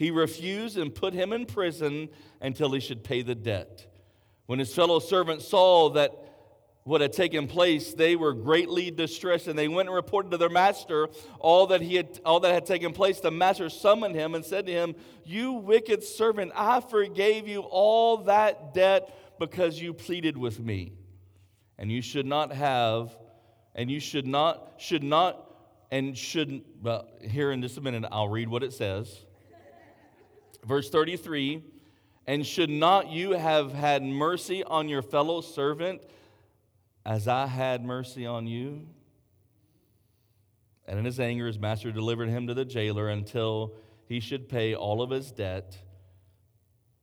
He 0.01 0.11
refused 0.11 0.79
and 0.79 0.95
put 0.95 1.13
him 1.13 1.31
in 1.31 1.45
prison 1.45 2.09
until 2.41 2.73
he 2.73 2.81
should 2.81 3.05
pay 3.05 3.21
the 3.21 3.35
debt. 3.35 3.87
When 4.47 4.59
his 4.59 4.75
fellow 4.75 4.99
servants 4.99 5.47
saw 5.47 5.91
that 5.91 6.11
what 6.85 7.03
had 7.03 7.13
taken 7.13 7.47
place, 7.47 7.93
they 7.93 8.17
were 8.17 8.33
greatly 8.33 8.91
distressed, 8.91 9.47
and 9.47 9.59
they 9.59 9.69
went 9.69 9.91
and 9.91 9.95
reported 9.95 10.31
to 10.31 10.39
their 10.39 10.49
master 10.49 11.11
all 11.39 11.67
that 11.67 11.83
he 11.83 11.97
had 11.97 12.19
all 12.25 12.41
that 12.41 12.55
had 12.55 12.65
taken 12.65 12.95
place. 12.95 13.21
The 13.21 13.31
master 13.31 13.69
summoned 13.69 14.15
him 14.15 14.35
and 14.35 14.43
said 14.43 14.65
to 14.69 14.73
him, 14.73 14.95
"You 15.23 15.53
wicked 15.53 16.03
servant, 16.03 16.53
I 16.55 16.81
forgave 16.81 17.47
you 17.47 17.61
all 17.61 18.17
that 18.25 18.73
debt 18.73 19.15
because 19.39 19.79
you 19.79 19.93
pleaded 19.93 20.39
with 20.39 20.59
me, 20.61 20.95
and 21.77 21.93
you 21.93 22.01
should 22.01 22.25
not 22.25 22.55
have, 22.55 23.15
and 23.75 23.91
you 23.91 24.01
should 24.01 24.27
not 24.27 24.77
should 24.79 25.05
not 25.05 25.47
and 25.91 26.17
shouldn't." 26.17 26.65
Well, 26.81 27.07
here 27.21 27.53
in 27.53 27.61
just 27.61 27.77
a 27.77 27.83
minute, 27.83 28.07
I'll 28.11 28.31
read 28.31 28.49
what 28.49 28.63
it 28.63 28.73
says. 28.73 29.27
Verse 30.65 30.91
thirty-three, 30.91 31.63
and 32.27 32.47
should 32.47 32.71
not 32.71 33.11
you 33.11 33.33
have 33.33 33.73
had 33.73 34.03
mercy 34.03 34.63
on 34.65 34.89
your 34.89 35.03
fellow 35.03 35.41
servant? 35.41 36.03
as 37.05 37.29
I 37.29 37.47
had 37.47 37.85
mercy 37.85 38.27
on 38.27 38.47
you. 38.47 38.87
And 40.87 40.99
in 40.99 41.05
his 41.05 41.21
anger, 41.21 41.47
his 41.47 41.59
master 41.59 41.93
delivered 41.93 42.29
him 42.29 42.47
to 42.49 42.55
the 42.55 42.65
jailer 42.65 43.09
until 43.09 43.75
he 44.07 44.21
should 44.21 44.49
pay 44.49 44.75
all 44.75 45.03
of 45.03 45.11
his 45.11 45.31
debt. 45.31 45.79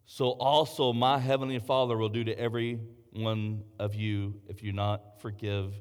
So 0.05 0.31
also 0.31 0.93
my 0.93 1.19
heavenly 1.19 1.59
Father 1.59 1.97
will 1.97 2.09
do 2.09 2.23
to 2.25 2.37
every 2.37 2.79
one 3.11 3.63
of 3.79 3.95
you 3.95 4.35
if 4.47 4.61
you 4.61 4.73
not 4.73 5.21
forgive 5.21 5.73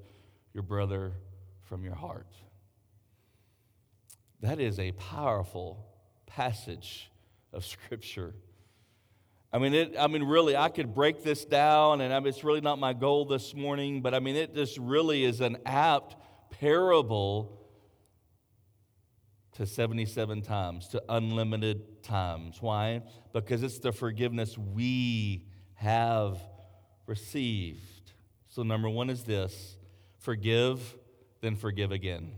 your 0.52 0.62
brother 0.62 1.12
from 1.62 1.84
your 1.84 1.94
heart. 1.94 2.32
That 4.40 4.60
is 4.60 4.78
a 4.78 4.92
powerful 4.92 5.84
passage 6.26 7.10
of 7.52 7.64
Scripture. 7.64 8.34
I 9.52 9.58
mean, 9.58 9.74
it, 9.74 9.94
I 9.98 10.06
mean, 10.06 10.22
really, 10.24 10.56
I 10.56 10.68
could 10.68 10.94
break 10.94 11.22
this 11.22 11.44
down, 11.44 12.00
and 12.00 12.12
I 12.12 12.18
mean, 12.20 12.28
it's 12.28 12.44
really 12.44 12.60
not 12.60 12.78
my 12.78 12.92
goal 12.92 13.24
this 13.24 13.54
morning, 13.54 14.02
but 14.02 14.12
I 14.12 14.18
mean, 14.18 14.36
it 14.36 14.54
just 14.54 14.76
really 14.78 15.24
is 15.24 15.40
an 15.40 15.58
apt 15.64 16.16
parable 16.50 17.66
to 19.52 19.64
77 19.66 20.42
times, 20.42 20.88
to 20.88 21.02
unlimited 21.08 22.02
times. 22.02 22.60
Why? 22.60 23.02
Because 23.32 23.62
it's 23.62 23.78
the 23.78 23.92
forgiveness 23.92 24.58
we 24.58 25.46
have 25.74 26.38
received. 27.06 28.12
So, 28.48 28.62
number 28.62 28.90
one 28.90 29.08
is 29.08 29.24
this 29.24 29.76
forgive, 30.18 30.96
then 31.40 31.56
forgive 31.56 31.92
again. 31.92 32.32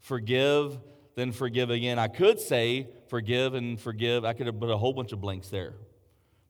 Forgive, 0.00 0.78
then 1.16 1.32
forgive 1.32 1.70
again. 1.70 1.98
I 1.98 2.08
could 2.08 2.38
say 2.38 2.88
forgive 3.08 3.54
and 3.54 3.80
forgive. 3.80 4.24
I 4.24 4.34
could 4.34 4.46
have 4.46 4.60
put 4.60 4.70
a 4.70 4.76
whole 4.76 4.92
bunch 4.92 5.12
of 5.12 5.20
blanks 5.20 5.48
there. 5.48 5.72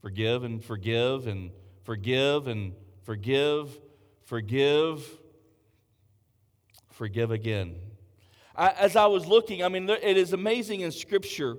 Forgive 0.02 0.42
and 0.42 0.62
forgive 0.62 1.28
and 1.28 1.50
forgive 1.84 2.48
and 2.48 2.74
forgive, 3.04 3.80
forgive, 4.24 5.08
forgive 6.90 7.30
again. 7.30 7.76
I, 8.56 8.70
as 8.70 8.96
I 8.96 9.06
was 9.06 9.26
looking, 9.26 9.62
I 9.62 9.68
mean, 9.68 9.88
it 9.88 10.16
is 10.16 10.32
amazing 10.32 10.80
in 10.80 10.90
Scripture. 10.90 11.58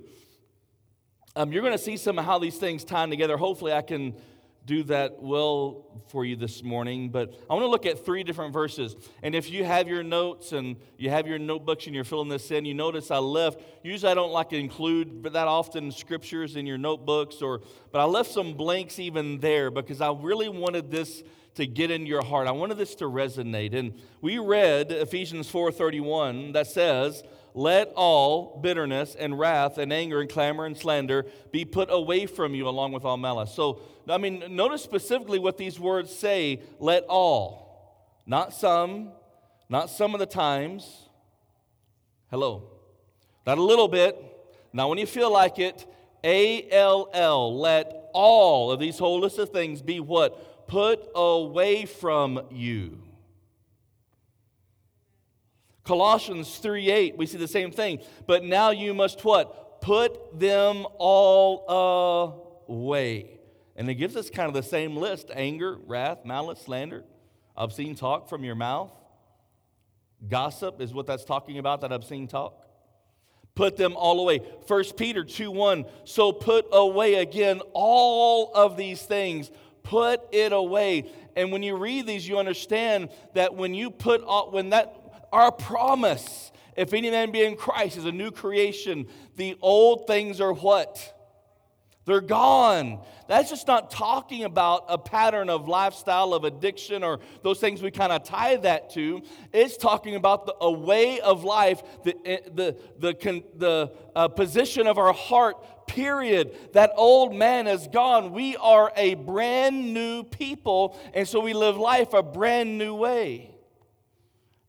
Um, 1.34 1.50
you're 1.50 1.62
going 1.62 1.72
to 1.72 1.82
see 1.82 1.96
some 1.96 2.18
of 2.18 2.26
how 2.26 2.38
these 2.38 2.58
things 2.58 2.84
tie 2.84 3.06
together. 3.06 3.38
Hopefully, 3.38 3.72
I 3.72 3.82
can 3.82 4.14
do 4.68 4.82
that 4.84 5.22
well 5.22 5.86
for 6.08 6.26
you 6.26 6.36
this 6.36 6.62
morning, 6.62 7.08
but 7.08 7.32
I 7.48 7.54
want 7.54 7.64
to 7.64 7.68
look 7.68 7.86
at 7.86 8.04
three 8.04 8.22
different 8.22 8.52
verses. 8.52 8.94
And 9.22 9.34
if 9.34 9.50
you 9.50 9.64
have 9.64 9.88
your 9.88 10.02
notes 10.02 10.52
and 10.52 10.76
you 10.98 11.08
have 11.08 11.26
your 11.26 11.38
notebooks 11.38 11.86
and 11.86 11.94
you're 11.94 12.04
filling 12.04 12.28
this 12.28 12.50
in, 12.50 12.66
you 12.66 12.74
notice 12.74 13.10
I 13.10 13.16
left. 13.16 13.62
Usually 13.82 14.12
I 14.12 14.14
don't 14.14 14.30
like 14.30 14.50
to 14.50 14.58
include 14.58 15.22
that 15.22 15.48
often 15.48 15.90
scriptures 15.90 16.54
in 16.54 16.66
your 16.66 16.76
notebooks, 16.76 17.40
or 17.40 17.62
but 17.90 18.00
I 18.00 18.04
left 18.04 18.30
some 18.30 18.52
blanks 18.52 18.98
even 18.98 19.40
there 19.40 19.70
because 19.70 20.02
I 20.02 20.12
really 20.12 20.50
wanted 20.50 20.90
this 20.90 21.22
to 21.54 21.66
get 21.66 21.90
in 21.90 22.04
your 22.04 22.22
heart. 22.22 22.46
I 22.46 22.52
wanted 22.52 22.76
this 22.76 22.94
to 22.96 23.06
resonate. 23.06 23.74
And 23.74 23.94
we 24.20 24.38
read 24.38 24.92
Ephesians 24.92 25.50
4:31 25.50 26.52
that 26.52 26.66
says, 26.66 27.22
let 27.58 27.92
all 27.96 28.60
bitterness 28.62 29.16
and 29.18 29.36
wrath 29.36 29.78
and 29.78 29.92
anger 29.92 30.20
and 30.20 30.30
clamor 30.30 30.64
and 30.64 30.76
slander 30.76 31.26
be 31.50 31.64
put 31.64 31.90
away 31.90 32.24
from 32.24 32.54
you 32.54 32.68
along 32.68 32.92
with 32.92 33.04
all 33.04 33.16
malice. 33.16 33.52
So, 33.52 33.80
I 34.08 34.16
mean, 34.16 34.44
notice 34.50 34.80
specifically 34.82 35.40
what 35.40 35.58
these 35.58 35.80
words 35.80 36.14
say 36.14 36.62
let 36.78 37.04
all, 37.08 38.14
not 38.26 38.52
some, 38.52 39.10
not 39.68 39.90
some 39.90 40.14
of 40.14 40.20
the 40.20 40.26
times. 40.26 41.08
Hello. 42.30 42.70
Not 43.44 43.58
a 43.58 43.62
little 43.62 43.88
bit, 43.88 44.16
not 44.72 44.88
when 44.88 44.98
you 44.98 45.06
feel 45.06 45.32
like 45.32 45.58
it. 45.58 45.84
A 46.22 46.68
L 46.70 47.08
L, 47.12 47.58
let 47.58 48.10
all 48.12 48.70
of 48.70 48.78
these 48.78 48.98
whole 48.98 49.18
list 49.18 49.38
of 49.38 49.50
things 49.50 49.82
be 49.82 49.98
what? 49.98 50.68
Put 50.68 51.08
away 51.14 51.86
from 51.86 52.40
you. 52.50 53.02
Colossians 55.88 56.58
3 56.58 56.90
8, 56.90 57.16
we 57.16 57.24
see 57.24 57.38
the 57.38 57.48
same 57.48 57.70
thing. 57.70 58.00
But 58.26 58.44
now 58.44 58.70
you 58.70 58.92
must 58.92 59.24
what? 59.24 59.80
Put 59.80 60.38
them 60.38 60.86
all 60.98 62.66
away. 62.68 63.40
And 63.74 63.88
it 63.88 63.94
gives 63.94 64.14
us 64.14 64.28
kind 64.28 64.48
of 64.48 64.54
the 64.54 64.62
same 64.62 64.96
list 64.96 65.30
anger, 65.32 65.78
wrath, 65.86 66.26
malice, 66.26 66.60
slander, 66.60 67.04
obscene 67.56 67.94
talk 67.94 68.28
from 68.28 68.44
your 68.44 68.54
mouth. 68.54 68.92
Gossip 70.28 70.82
is 70.82 70.92
what 70.92 71.06
that's 71.06 71.24
talking 71.24 71.56
about, 71.56 71.80
that 71.80 71.90
obscene 71.90 72.28
talk. 72.28 72.66
Put 73.54 73.78
them 73.78 73.96
all 73.96 74.20
away. 74.20 74.40
1 74.66 74.84
Peter 74.98 75.24
2 75.24 75.50
1. 75.50 75.86
So 76.04 76.32
put 76.32 76.66
away 76.70 77.14
again 77.14 77.62
all 77.72 78.52
of 78.54 78.76
these 78.76 79.00
things. 79.00 79.50
Put 79.84 80.20
it 80.32 80.52
away. 80.52 81.10
And 81.34 81.50
when 81.50 81.62
you 81.62 81.76
read 81.76 82.06
these, 82.06 82.28
you 82.28 82.36
understand 82.36 83.08
that 83.34 83.54
when 83.54 83.72
you 83.72 83.90
put 83.90 84.22
all, 84.22 84.50
when 84.50 84.70
that 84.70 84.97
our 85.32 85.52
promise. 85.52 86.52
If 86.76 86.92
any 86.92 87.10
man 87.10 87.32
be 87.32 87.42
in 87.44 87.56
Christ 87.56 87.96
is 87.96 88.04
a 88.04 88.12
new 88.12 88.30
creation, 88.30 89.08
the 89.36 89.56
old 89.60 90.06
things 90.06 90.40
are 90.40 90.52
what? 90.52 91.14
They're 92.08 92.22
gone. 92.22 93.04
That's 93.28 93.50
just 93.50 93.66
not 93.66 93.90
talking 93.90 94.44
about 94.44 94.86
a 94.88 94.96
pattern 94.96 95.50
of 95.50 95.68
lifestyle, 95.68 96.32
of 96.32 96.44
addiction, 96.44 97.04
or 97.04 97.20
those 97.42 97.60
things 97.60 97.82
we 97.82 97.90
kind 97.90 98.12
of 98.12 98.24
tie 98.24 98.56
that 98.56 98.88
to. 98.94 99.20
It's 99.52 99.76
talking 99.76 100.14
about 100.14 100.46
the, 100.46 100.54
a 100.62 100.72
way 100.72 101.20
of 101.20 101.44
life, 101.44 101.82
the, 102.04 102.16
eh, 102.24 102.38
the, 102.46 102.76
the, 102.98 103.44
the 103.56 103.92
uh, 104.16 104.28
position 104.28 104.86
of 104.86 104.96
our 104.96 105.12
heart, 105.12 105.86
period. 105.86 106.56
That 106.72 106.92
old 106.96 107.34
man 107.34 107.66
is 107.66 107.86
gone. 107.88 108.32
We 108.32 108.56
are 108.56 108.90
a 108.96 109.12
brand 109.12 109.92
new 109.92 110.22
people, 110.22 110.98
and 111.12 111.28
so 111.28 111.40
we 111.40 111.52
live 111.52 111.76
life 111.76 112.14
a 112.14 112.22
brand 112.22 112.78
new 112.78 112.94
way. 112.94 113.54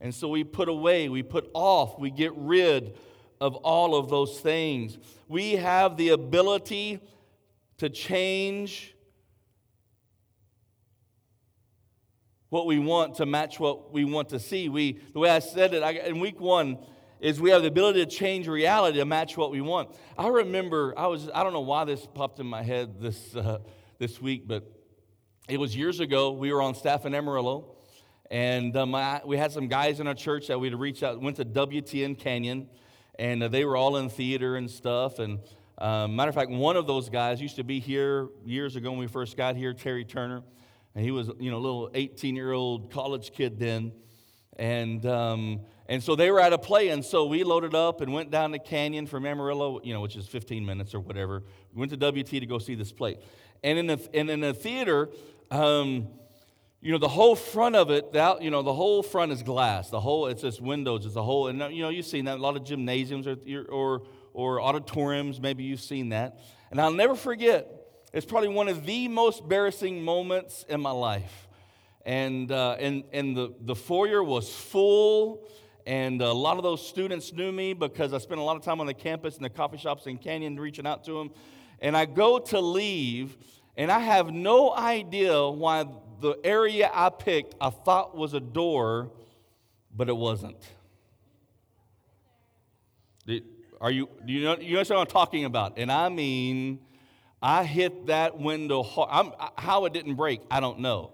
And 0.02 0.14
so 0.14 0.30
we 0.30 0.44
put 0.44 0.70
away, 0.70 1.10
we 1.10 1.24
put 1.24 1.50
off, 1.54 2.00
we 2.00 2.10
get 2.10 2.32
rid 2.36 2.98
of 3.42 3.56
all 3.56 3.96
of 3.96 4.10
those 4.10 4.40
things. 4.40 4.98
We 5.28 5.54
have 5.54 5.98
the 5.98 6.10
ability 6.10 7.00
to 7.78 7.90
change 7.90 8.96
what 12.50 12.66
we 12.66 12.80
want 12.80 13.16
to 13.16 13.26
match 13.26 13.60
what 13.60 13.94
we 13.94 14.06
want 14.06 14.30
to 14.30 14.40
see. 14.40 14.70
We, 14.70 15.00
the 15.14 15.20
way 15.20 15.30
I 15.30 15.40
said 15.40 15.74
it 15.74 15.84
I, 15.84 15.92
in 15.92 16.20
week 16.20 16.40
one 16.40 16.80
is 17.20 17.40
we 17.40 17.52
have 17.52 17.62
the 17.62 17.68
ability 17.68 18.04
to 18.04 18.10
change 18.10 18.48
reality 18.48 18.98
to 18.98 19.06
match 19.06 19.38
what 19.38 19.52
we 19.52 19.62
want. 19.62 19.90
I 20.18 20.28
remember 20.28 20.94
I 20.98 21.08
was 21.08 21.30
I 21.34 21.44
don't 21.44 21.54
know 21.54 21.60
why 21.62 21.86
this 21.86 22.08
popped 22.14 22.40
in 22.40 22.48
my 22.48 22.64
head 22.64 23.00
this 23.00 23.36
uh, 23.36 23.60
this 23.98 24.22
week, 24.22 24.48
but 24.48 24.64
it 25.48 25.60
was 25.60 25.76
years 25.76 26.00
ago. 26.00 26.32
We 26.32 26.52
were 26.54 26.62
on 26.62 26.76
staff 26.76 27.06
in 27.06 27.14
Amarillo, 27.14 27.76
and 28.32 28.76
um, 28.78 28.94
I, 28.94 29.22
we 29.26 29.38
had 29.38 29.52
some 29.52 29.68
guys 29.68 30.00
in 30.00 30.08
our 30.08 30.14
church 30.14 30.48
that 30.48 30.60
we'd 30.60 30.76
reached 30.76 31.04
out, 31.04 31.20
went 31.22 31.38
to 31.38 31.46
WTN 31.46 32.18
Canyon, 32.18 32.68
and 33.18 33.42
uh, 33.42 33.48
they 33.48 33.66
were 33.66 33.76
all 33.76 33.98
in 33.98 34.10
theater 34.10 34.56
and 34.56 34.70
stuff. 34.70 35.20
And 35.20 35.40
um, 35.78 36.16
matter 36.16 36.30
of 36.30 36.36
fact, 36.36 36.52
one 36.52 36.78
of 36.78 36.86
those 36.86 37.10
guys 37.10 37.42
used 37.42 37.56
to 37.56 37.64
be 37.64 37.80
here 37.80 38.30
years 38.46 38.76
ago 38.76 38.92
when 38.92 39.00
we 39.00 39.08
first 39.08 39.36
got 39.36 39.56
here, 39.56 39.74
Terry 39.74 40.06
Turner, 40.06 40.44
and 40.94 41.04
he 41.04 41.12
was 41.12 41.30
you 41.40 41.50
know 41.50 41.58
a 41.58 41.60
little 41.60 41.90
18 41.94 42.36
year 42.36 42.52
old 42.52 42.92
college 42.92 43.32
kid 43.32 43.60
then, 43.60 43.92
and. 44.58 45.06
Um, 45.06 45.62
and 45.90 46.04
so 46.04 46.16
they 46.16 46.30
were 46.30 46.40
at 46.40 46.54
a 46.54 46.58
play, 46.60 46.90
and 46.90 47.04
so 47.04 47.26
we 47.26 47.44
loaded 47.44 47.74
up 47.74 48.00
and 48.02 48.14
went 48.14 48.30
down 48.30 48.52
the 48.52 48.60
canyon 48.60 49.08
from 49.08 49.26
Amarillo, 49.26 49.82
you 49.84 49.92
know, 49.92 50.02
which 50.02 50.16
is 50.16 50.28
15 50.28 50.64
minutes 50.64 50.94
or 50.94 51.00
whatever. 51.00 51.42
We 51.74 51.80
went 51.80 52.00
to 52.00 52.12
WT 52.12 52.30
to 52.30 52.46
go 52.46 52.60
see 52.60 52.76
this 52.76 52.92
play. 52.92 53.18
And 53.64 53.80
in 53.80 53.88
the, 53.88 54.10
and 54.14 54.30
in 54.30 54.40
the 54.40 54.54
theater, 54.54 55.10
um, 55.50 56.10
you 56.82 56.92
know, 56.92 56.98
the 56.98 57.10
whole 57.10 57.36
front 57.36 57.76
of 57.76 57.92
it, 57.92 58.14
that, 58.14 58.42
you 58.42 58.50
know, 58.50 58.62
the 58.62 58.74
whole 58.74 59.04
front 59.04 59.32
is 59.32 59.44
glass. 59.44 59.90
The 59.90 60.00
whole, 60.00 60.28
it's 60.28 60.42
just 60.42 60.62
windows, 60.62 61.06
it's 61.06 61.16
a 61.16 61.24
whole, 61.24 61.48
and 61.48 61.60
you 61.74 61.82
know, 61.82 61.90
you've 61.90 62.06
seen 62.06 62.26
that, 62.26 62.38
a 62.38 62.42
lot 62.42 62.56
of 62.56 62.64
gymnasiums 62.64 63.28
or, 63.28 63.38
or, 63.70 64.04
or 64.34 64.62
auditoriums, 64.62 65.42
maybe 65.42 65.64
you've 65.64 65.82
seen 65.82 66.10
that. 66.10 66.40
And 66.72 66.80
I'll 66.80 66.94
never 66.94 67.16
forget, 67.16 67.68
it's 68.14 68.26
probably 68.26 68.50
one 68.50 68.70
of 68.70 68.86
the 68.86 69.08
most 69.08 69.42
embarrassing 69.42 70.04
moments 70.04 70.66
in 70.70 70.80
my 70.80 70.92
life. 70.92 71.48
And, 72.06 72.52
uh, 72.52 72.78
and, 72.80 73.04
and 73.12 73.36
the, 73.36 73.54
the 73.60 73.76
foyer 73.76 74.24
was 74.24 74.54
full 74.54 75.46
and 75.90 76.22
a 76.22 76.32
lot 76.32 76.58
of 76.58 76.64
those 76.64 76.88
students 76.88 77.34
knew 77.34 77.52
me 77.52 77.74
because 77.74 78.14
I 78.14 78.20
spent 78.20 78.40
a 78.40 78.44
lot 78.44 78.56
of 78.56 78.62
time 78.64 78.80
on 78.80 78.86
the 78.86 78.94
campus 78.94 79.38
and 79.38 79.44
the 79.44 79.50
coffee 79.50 79.78
shops 79.78 80.06
in 80.06 80.20
Canyon 80.20 80.60
reaching 80.60 80.86
out 80.86 81.04
to 81.06 81.14
them. 81.14 81.32
And 81.80 81.98
I 81.98 82.06
go 82.06 82.38
to 82.38 82.60
leave, 82.60 83.36
and 83.76 83.92
I 83.92 83.98
have 83.98 84.32
no 84.32 84.72
idea 84.72 85.50
why 85.50 85.86
the 86.20 86.38
area 86.44 86.90
I 86.94 87.10
picked 87.10 87.56
I 87.60 87.70
thought 87.70 88.16
was 88.16 88.34
a 88.34 88.40
door, 88.40 89.12
but 89.96 90.10
it 90.10 90.16
wasn't. 90.16 90.58
Are 93.82 93.92
you, 93.92 94.10
do 94.26 94.34
you 94.34 94.44
know, 94.44 94.58
you 94.58 94.78
understand 94.78 95.00
what 95.00 95.08
I'm 95.08 95.14
talking 95.14 95.46
about? 95.46 95.78
And 95.78 95.90
I 95.90 96.10
mean, 96.10 96.80
I 97.42 97.64
hit 97.64 98.08
that 98.08 98.38
window 98.38 98.84
hard. 98.84 99.34
How 99.58 99.86
it 99.86 99.94
didn't 99.94 100.16
break, 100.16 100.42
I 100.52 100.60
don't 100.60 100.80
know 100.80 101.12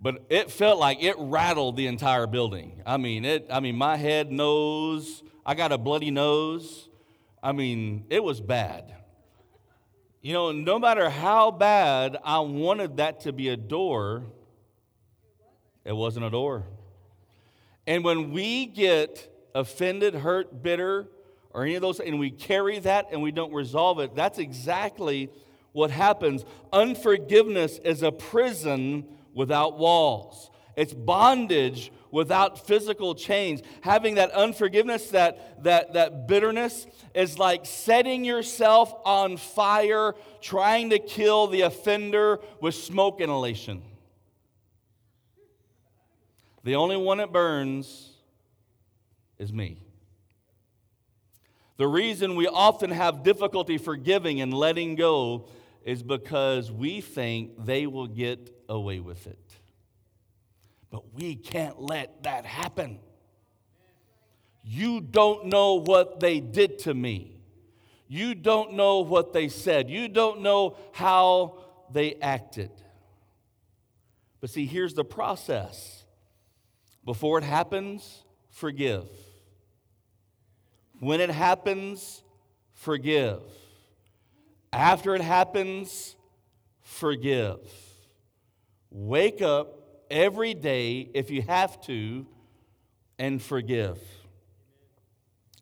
but 0.00 0.24
it 0.28 0.50
felt 0.50 0.78
like 0.78 1.02
it 1.02 1.16
rattled 1.18 1.76
the 1.76 1.86
entire 1.86 2.26
building. 2.26 2.82
I 2.84 2.96
mean, 2.96 3.24
it, 3.24 3.46
I 3.50 3.60
mean, 3.60 3.76
my 3.76 3.96
head, 3.96 4.30
nose, 4.30 5.22
I 5.44 5.54
got 5.54 5.72
a 5.72 5.78
bloody 5.78 6.10
nose. 6.10 6.88
I 7.42 7.52
mean, 7.52 8.04
it 8.10 8.22
was 8.22 8.40
bad. 8.40 8.94
You 10.26 10.32
know, 10.32 10.50
no 10.50 10.80
matter 10.80 11.08
how 11.08 11.52
bad 11.52 12.16
I 12.24 12.40
wanted 12.40 12.96
that 12.96 13.20
to 13.20 13.32
be 13.32 13.50
a 13.50 13.56
door, 13.56 14.24
it 15.84 15.92
wasn't 15.92 16.26
a 16.26 16.30
door. 16.30 16.64
And 17.86 18.02
when 18.02 18.32
we 18.32 18.66
get 18.66 19.32
offended, 19.54 20.16
hurt, 20.16 20.64
bitter, 20.64 21.06
or 21.50 21.62
any 21.62 21.76
of 21.76 21.82
those, 21.82 22.00
and 22.00 22.18
we 22.18 22.32
carry 22.32 22.80
that 22.80 23.10
and 23.12 23.22
we 23.22 23.30
don't 23.30 23.52
resolve 23.52 24.00
it, 24.00 24.16
that's 24.16 24.40
exactly 24.40 25.30
what 25.70 25.92
happens. 25.92 26.44
Unforgiveness 26.72 27.78
is 27.84 28.02
a 28.02 28.10
prison 28.10 29.06
without 29.32 29.78
walls. 29.78 30.50
It's 30.74 30.92
bondage 30.92 31.92
without 32.10 32.66
physical 32.66 33.14
change. 33.14 33.62
Having 33.82 34.16
that 34.16 34.30
unforgiveness, 34.32 35.10
that, 35.10 35.62
that, 35.64 35.94
that 35.94 36.26
bitterness, 36.26 36.86
is 37.14 37.38
like 37.38 37.66
setting 37.66 38.24
yourself 38.24 38.92
on 39.04 39.36
fire, 39.36 40.14
trying 40.40 40.90
to 40.90 40.98
kill 40.98 41.46
the 41.46 41.62
offender 41.62 42.40
with 42.60 42.74
smoke 42.74 43.20
inhalation. 43.20 43.82
The 46.64 46.74
only 46.74 46.96
one 46.96 47.18
that 47.18 47.32
burns 47.32 48.10
is 49.38 49.52
me. 49.52 49.82
The 51.76 51.86
reason 51.86 52.36
we 52.36 52.46
often 52.46 52.90
have 52.90 53.22
difficulty 53.22 53.78
forgiving 53.78 54.40
and 54.40 54.52
letting 54.52 54.94
go 54.94 55.48
is 55.84 56.02
because 56.02 56.72
we 56.72 57.00
think 57.00 57.64
they 57.64 57.86
will 57.86 58.06
get 58.06 58.50
away 58.68 58.98
with 58.98 59.26
it. 59.26 59.45
But 60.90 61.14
we 61.14 61.34
can't 61.34 61.80
let 61.80 62.22
that 62.22 62.46
happen. 62.46 62.98
You 64.64 65.00
don't 65.00 65.46
know 65.46 65.74
what 65.74 66.20
they 66.20 66.40
did 66.40 66.80
to 66.80 66.94
me. 66.94 67.36
You 68.08 68.34
don't 68.34 68.74
know 68.74 69.00
what 69.00 69.32
they 69.32 69.48
said. 69.48 69.90
You 69.90 70.08
don't 70.08 70.40
know 70.40 70.76
how 70.92 71.58
they 71.90 72.14
acted. 72.16 72.70
But 74.40 74.50
see, 74.50 74.66
here's 74.66 74.94
the 74.94 75.04
process 75.04 76.04
before 77.04 77.38
it 77.38 77.44
happens, 77.44 78.24
forgive. 78.50 79.08
When 80.98 81.20
it 81.20 81.30
happens, 81.30 82.22
forgive. 82.72 83.42
After 84.72 85.14
it 85.14 85.20
happens, 85.20 86.16
forgive. 86.82 87.60
Wake 88.90 89.42
up 89.42 89.85
every 90.10 90.54
day, 90.54 91.08
if 91.14 91.30
you 91.30 91.42
have 91.42 91.80
to, 91.82 92.26
and 93.18 93.40
forgive. 93.40 93.98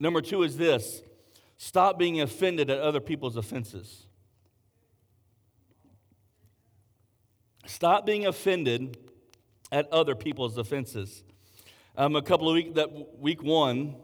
Number 0.00 0.20
two 0.20 0.42
is 0.42 0.56
this 0.56 1.02
stop 1.56 1.98
being 1.98 2.20
offended 2.20 2.70
at 2.70 2.78
other 2.78 3.00
people's 3.00 3.36
offenses. 3.36 4.06
Stop 7.66 8.04
being 8.04 8.26
offended 8.26 8.98
at 9.72 9.90
other 9.92 10.14
people's 10.14 10.58
offenses. 10.58 11.24
Um, 11.96 12.16
a 12.16 12.22
couple 12.22 12.48
of 12.48 12.54
weeks, 12.54 12.74
that 12.74 13.18
week 13.18 13.42
one, 13.42 13.96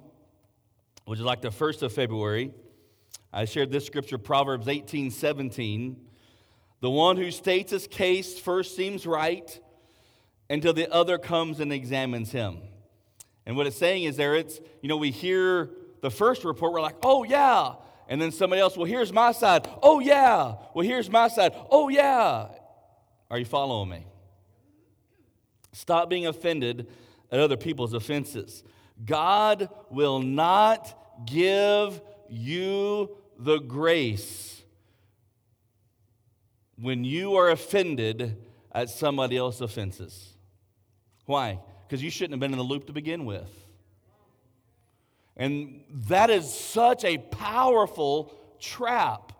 which 1.04 1.18
is 1.18 1.24
like 1.24 1.42
the 1.42 1.50
first 1.50 1.82
of 1.82 1.92
February, 1.92 2.52
I 3.32 3.44
shared 3.44 3.70
this 3.70 3.84
scripture, 3.84 4.18
Proverbs 4.18 4.68
18 4.68 5.10
17. 5.10 5.96
The 6.80 6.90
one 6.90 7.16
who 7.16 7.30
states 7.30 7.72
his 7.72 7.86
case 7.86 8.38
first 8.38 8.74
seems 8.74 9.06
right 9.06 9.60
until 10.50 10.74
the 10.74 10.92
other 10.92 11.16
comes 11.16 11.60
and 11.60 11.72
examines 11.72 12.32
him. 12.32 12.58
And 13.46 13.56
what 13.56 13.66
it's 13.66 13.76
saying 13.76 14.02
is 14.04 14.16
there, 14.16 14.34
it's, 14.34 14.60
you 14.82 14.88
know, 14.88 14.96
we 14.96 15.10
hear 15.10 15.70
the 16.02 16.10
first 16.10 16.44
report, 16.44 16.72
we're 16.72 16.82
like, 16.82 16.96
oh, 17.02 17.22
yeah. 17.22 17.74
And 18.08 18.20
then 18.20 18.32
somebody 18.32 18.60
else, 18.60 18.76
well, 18.76 18.84
here's 18.84 19.12
my 19.12 19.30
side. 19.30 19.68
Oh, 19.82 20.00
yeah. 20.00 20.56
Well, 20.74 20.84
here's 20.84 21.08
my 21.08 21.28
side. 21.28 21.54
Oh, 21.70 21.88
yeah. 21.88 22.48
Are 23.30 23.38
you 23.38 23.44
following 23.44 23.88
me? 23.88 24.06
Stop 25.72 26.10
being 26.10 26.26
offended 26.26 26.88
at 27.30 27.38
other 27.38 27.56
people's 27.56 27.92
offenses. 27.92 28.64
God 29.04 29.68
will 29.88 30.18
not 30.18 31.24
give 31.26 32.02
you 32.28 33.16
the 33.38 33.58
grace 33.58 34.62
when 36.76 37.04
you 37.04 37.36
are 37.36 37.50
offended 37.50 38.36
at 38.72 38.90
somebody 38.90 39.36
else's 39.36 39.60
offenses. 39.60 40.29
Why? 41.26 41.58
Because 41.86 42.02
you 42.02 42.10
shouldn't 42.10 42.32
have 42.32 42.40
been 42.40 42.52
in 42.52 42.58
the 42.58 42.64
loop 42.64 42.86
to 42.86 42.92
begin 42.92 43.24
with. 43.24 43.48
And 45.36 45.82
that 46.08 46.30
is 46.30 46.52
such 46.52 47.04
a 47.04 47.18
powerful 47.18 48.34
trap 48.60 49.32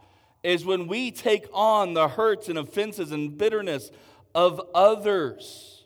is 0.43 0.64
when 0.64 0.87
we 0.87 1.11
take 1.11 1.47
on 1.53 1.95
the 1.95 2.09
hurts 2.09 2.49
and 2.49 2.59
offenses 2.59 3.12
and 3.12 3.37
bitterness 3.37 3.90
of 4.35 4.61
others. 4.75 5.85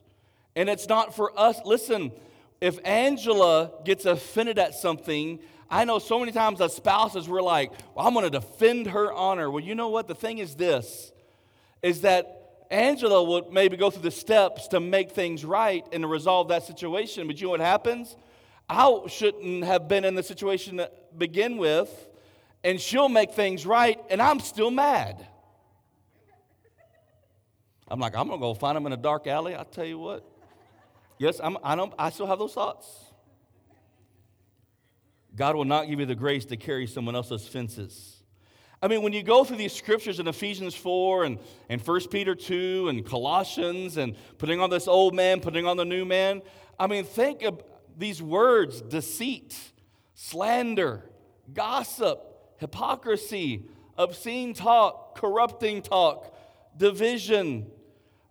And 0.54 0.68
it's 0.68 0.88
not 0.88 1.16
for 1.16 1.38
us. 1.38 1.61
Listen, 1.64 2.12
if 2.61 2.78
Angela 2.85 3.72
gets 3.85 4.04
offended 4.04 4.59
at 4.59 4.74
something, 4.74 5.40
I 5.68 5.85
know 5.85 5.98
so 5.98 6.20
many 6.20 6.30
times 6.30 6.61
as 6.61 6.74
spouses 6.74 7.28
we're 7.28 7.42
like, 7.42 7.72
well, 7.94 8.07
I'm 8.07 8.14
going 8.14 8.24
to 8.24 8.30
defend 8.30 8.87
her 8.88 9.12
honor. 9.12 9.50
Well, 9.50 9.64
you 9.64 9.74
know 9.74 9.88
what? 9.88 10.07
The 10.07 10.14
thing 10.14 10.38
is 10.38 10.54
this 10.54 11.12
is 11.83 12.02
that 12.02 12.43
Angela 12.70 13.22
would 13.22 13.53
maybe 13.53 13.77
go 13.77 13.90
through 13.90 14.03
the 14.03 14.11
steps 14.11 14.68
to 14.68 14.81
make 14.81 15.12
things 15.12 15.44
right 15.44 15.87
and 15.92 16.03
to 16.03 16.09
resolve 16.09 16.48
that 16.48 16.64
situation. 16.64 17.27
But 17.27 17.40
you 17.40 17.46
know 17.46 17.50
what 17.50 17.61
happens? 17.61 18.16
I 18.68 18.98
shouldn't 19.09 19.64
have 19.64 19.88
been 19.88 20.05
in 20.05 20.14
the 20.14 20.22
situation 20.22 20.79
to 20.79 20.90
begin 21.16 21.59
with, 21.59 21.90
and 22.62 22.81
she'll 22.81 23.11
make 23.11 23.33
things 23.33 23.66
right, 23.66 24.00
and 24.09 24.22
I'm 24.22 24.40
still 24.40 24.70
mad. 24.70 25.27
I'm 27.88 28.00
like, 28.00 28.16
I'm 28.16 28.29
gonna 28.29 28.40
go 28.40 28.55
find 28.55 28.77
him 28.77 28.87
in 28.87 28.92
a 28.92 28.96
dark 28.96 29.27
alley. 29.27 29.55
I 29.55 29.64
tell 29.64 29.85
you 29.85 29.98
what. 29.98 30.27
Yes, 31.18 31.40
I'm, 31.42 31.59
I, 31.62 31.77
don't, 31.77 31.92
I 31.98 32.11
still 32.11 32.27
have 32.27 32.38
those 32.38 32.55
thoughts. 32.55 32.88
God 35.37 35.57
will 35.57 35.64
not 35.64 35.88
give 35.88 36.00
you 36.00 36.07
the 36.07 36.14
grace 36.14 36.44
to 36.46 36.57
carry 36.57 36.87
someone 36.87 37.14
else's 37.14 37.46
fences. 37.46 38.13
I 38.82 38.88
mean, 38.88 39.02
when 39.02 39.12
you 39.12 39.22
go 39.22 39.44
through 39.44 39.56
these 39.56 39.72
scriptures 39.72 40.20
in 40.20 40.28
Ephesians 40.28 40.74
4 40.74 41.24
and, 41.24 41.38
and 41.68 41.80
1 41.80 42.08
Peter 42.08 42.34
2 42.34 42.88
and 42.88 43.04
Colossians 43.04 43.96
and 43.96 44.14
putting 44.38 44.60
on 44.60 44.70
this 44.70 44.87
old 44.87 45.14
man, 45.14 45.40
putting 45.40 45.66
on 45.66 45.76
the 45.76 45.84
new 45.84 46.04
man, 46.04 46.42
I 46.78 46.87
mean, 46.87 47.04
think 47.04 47.42
of 47.42 47.62
these 47.96 48.20
words 48.20 48.82
deceit, 48.82 49.56
slander, 50.14 51.08
gossip, 51.52 52.20
hypocrisy, 52.58 53.64
obscene 53.96 54.54
talk, 54.54 55.18
corrupting 55.18 55.82
talk, 55.82 56.37
division. 56.76 57.66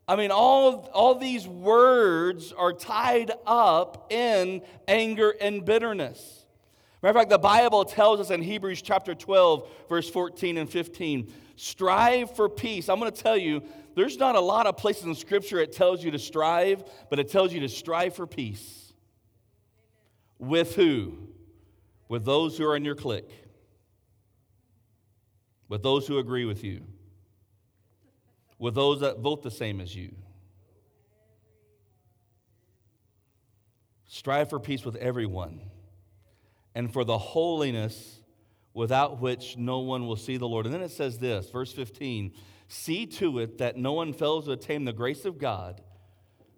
I 0.08 0.16
mean, 0.16 0.32
all, 0.32 0.90
all 0.94 1.16
these 1.16 1.48
words 1.48 2.52
are 2.52 2.74
tied 2.74 3.32
up 3.46 4.12
in 4.12 4.62
anger 4.88 5.34
and 5.40 5.64
bitterness. 5.64 6.43
Matter 7.04 7.10
of 7.10 7.22
fact, 7.22 7.30
the 7.30 7.38
Bible 7.38 7.86
tells 7.86 8.20
us 8.20 8.32
in 8.32 8.42
Hebrews 8.42 8.82
chapter 8.82 9.14
12, 9.14 9.70
verse 9.90 10.10
14 10.10 10.58
and 10.58 10.70
15, 10.70 11.32
strive 11.58 12.36
for 12.36 12.50
peace. 12.50 12.90
I'm 12.90 13.00
going 13.00 13.12
to 13.12 13.22
tell 13.22 13.38
you, 13.38 13.62
there's 13.94 14.18
not 14.18 14.36
a 14.36 14.40
lot 14.40 14.66
of 14.66 14.78
places 14.78 15.04
in 15.04 15.14
Scripture 15.14 15.60
it 15.60 15.74
tells 15.74 16.04
you 16.04 16.10
to 16.12 16.20
strive, 16.20 16.84
but 17.10 17.20
it 17.20 17.30
tells 17.30 17.54
you 17.54 17.60
to 17.60 17.70
strive 17.70 18.16
for 18.16 18.26
peace. 18.26 18.94
With 20.40 20.76
who? 20.76 21.18
With 22.08 22.26
those 22.26 22.58
who 22.58 22.66
are 22.66 22.76
in 22.76 22.86
your 22.86 22.96
clique, 22.96 23.30
with 25.68 25.84
those 25.84 26.08
who 26.08 26.18
agree 26.18 26.46
with 26.46 26.64
you 26.64 26.84
with 28.64 28.76
those 28.76 29.02
that 29.02 29.20
vote 29.20 29.44
the 29.44 29.52
same 29.52 29.82
as 29.82 29.94
you. 29.94 30.16
Strive 34.06 34.50
for 34.50 34.58
peace 34.58 34.86
with 34.86 34.96
everyone 34.96 35.60
and 36.76 36.92
for 36.92 37.04
the 37.04 37.18
holiness 37.18 38.20
without 38.74 39.22
which 39.22 39.58
no 39.58 39.80
one 39.80 40.08
will 40.08 40.16
see 40.16 40.38
the 40.38 40.48
Lord. 40.48 40.66
And 40.66 40.74
then 40.74 40.82
it 40.82 40.92
says 40.92 41.20
this, 41.20 41.50
verse 41.50 41.72
15 41.72 42.34
See 42.68 43.06
to 43.06 43.40
it 43.40 43.60
that 43.60 43.78
no 43.78 43.94
one 43.94 44.14
fails 44.14 44.46
to 44.46 44.54
attain 44.54 44.86
the 44.86 44.94
grace 44.94 45.26
of 45.26 45.38
God, 45.38 45.82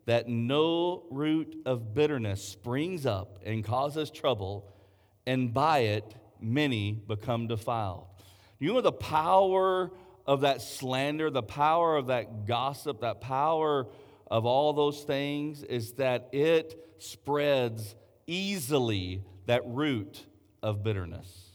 that 0.06 0.30
no 0.30 1.04
root 1.10 1.58
of 1.66 1.94
bitterness 1.94 2.42
springs 2.48 3.06
up 3.06 3.40
and 3.46 3.66
causes 3.66 4.12
trouble, 4.12 4.72
and 5.26 5.54
by 5.54 5.80
it 5.80 6.16
many 6.40 6.94
become 6.94 7.48
defiled. 7.48 8.08
You 8.60 8.74
know 8.74 8.82
the 8.82 8.92
power 8.94 9.92
of 10.26 10.42
that 10.42 10.62
slander, 10.62 11.30
the 11.30 11.44
power 11.44 11.98
of 11.98 12.08
that 12.08 12.46
gossip, 12.46 13.02
that 13.02 13.20
power 13.20 13.88
of 14.32 14.46
all 14.46 14.74
those 14.74 15.04
things 15.04 15.64
is 15.64 15.94
that 15.94 16.30
it 16.32 16.96
spreads 17.00 17.96
easily 18.26 19.22
that 19.46 19.62
root 19.66 20.26
of 20.62 20.84
bitterness. 20.84 21.52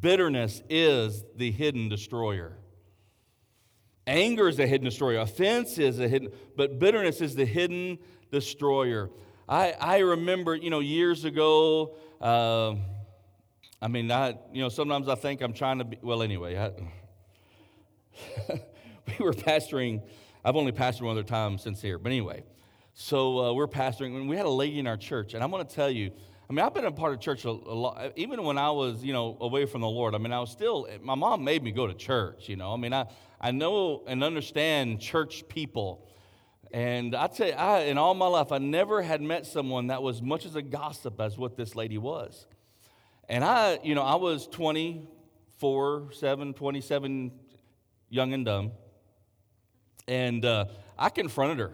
Bitterness 0.00 0.62
is 0.70 1.24
the 1.36 1.50
hidden 1.50 1.88
destroyer. 1.88 2.56
Anger 4.06 4.48
is 4.48 4.58
a 4.58 4.66
hidden 4.66 4.84
destroyer. 4.84 5.18
Offense 5.18 5.78
is 5.78 6.00
a 6.00 6.08
hidden, 6.08 6.32
but 6.56 6.78
bitterness 6.78 7.20
is 7.20 7.34
the 7.36 7.44
hidden 7.44 7.98
destroyer. 8.30 9.10
I, 9.48 9.74
I 9.78 9.98
remember, 9.98 10.56
you 10.56 10.70
know, 10.70 10.80
years 10.80 11.24
ago, 11.24 11.94
uh, 12.20 12.74
I 13.80 13.88
mean, 13.88 14.10
I, 14.10 14.38
you 14.52 14.62
know, 14.62 14.68
sometimes 14.68 15.08
I 15.08 15.14
think 15.14 15.40
I'm 15.40 15.52
trying 15.52 15.78
to 15.78 15.84
be, 15.84 15.98
well, 16.02 16.22
anyway, 16.22 16.56
I, 16.56 16.70
we 19.06 19.24
were 19.24 19.32
pastoring, 19.32 20.02
I've 20.44 20.56
only 20.56 20.72
pastored 20.72 21.02
one 21.02 21.12
other 21.12 21.22
time 21.22 21.58
since 21.58 21.82
here, 21.82 21.98
but 21.98 22.10
anyway. 22.10 22.44
So 22.94 23.38
uh, 23.38 23.52
we're 23.54 23.68
pastoring, 23.68 24.16
and 24.16 24.28
we 24.28 24.36
had 24.36 24.46
a 24.46 24.50
lady 24.50 24.78
in 24.78 24.86
our 24.86 24.98
church, 24.98 25.34
and 25.34 25.42
I'm 25.42 25.50
going 25.50 25.66
to 25.66 25.74
tell 25.74 25.90
you, 25.90 26.12
I 26.48 26.52
mean, 26.52 26.66
I've 26.66 26.74
been 26.74 26.84
a 26.84 26.92
part 26.92 27.14
of 27.14 27.20
church 27.20 27.46
a, 27.46 27.48
a 27.48 27.50
lot, 27.50 28.12
even 28.16 28.42
when 28.42 28.58
I 28.58 28.70
was, 28.70 29.02
you 29.02 29.14
know, 29.14 29.38
away 29.40 29.64
from 29.64 29.80
the 29.80 29.88
Lord. 29.88 30.14
I 30.14 30.18
mean, 30.18 30.32
I 30.32 30.40
was 30.40 30.50
still, 30.50 30.86
my 31.00 31.14
mom 31.14 31.44
made 31.44 31.62
me 31.62 31.72
go 31.72 31.86
to 31.86 31.94
church, 31.94 32.48
you 32.48 32.56
know. 32.56 32.74
I 32.74 32.76
mean, 32.76 32.92
I, 32.92 33.06
I 33.40 33.52
know 33.52 34.02
and 34.06 34.22
understand 34.22 35.00
church 35.00 35.48
people. 35.48 36.06
And 36.70 37.14
I 37.14 37.28
tell 37.28 37.46
you, 37.46 37.54
I, 37.54 37.80
in 37.84 37.96
all 37.96 38.12
my 38.12 38.26
life, 38.26 38.52
I 38.52 38.58
never 38.58 39.00
had 39.00 39.22
met 39.22 39.46
someone 39.46 39.86
that 39.86 40.02
was 40.02 40.20
much 40.20 40.44
as 40.44 40.54
a 40.54 40.60
gossip 40.60 41.20
as 41.20 41.38
what 41.38 41.56
this 41.56 41.74
lady 41.74 41.96
was. 41.96 42.46
And 43.30 43.42
I, 43.42 43.78
you 43.82 43.94
know, 43.94 44.02
I 44.02 44.16
was 44.16 44.46
24, 44.48 46.12
7, 46.12 46.52
27, 46.52 47.32
young 48.10 48.34
and 48.34 48.44
dumb. 48.44 48.72
And 50.06 50.44
uh, 50.44 50.66
I 50.98 51.08
confronted 51.08 51.58
her. 51.58 51.72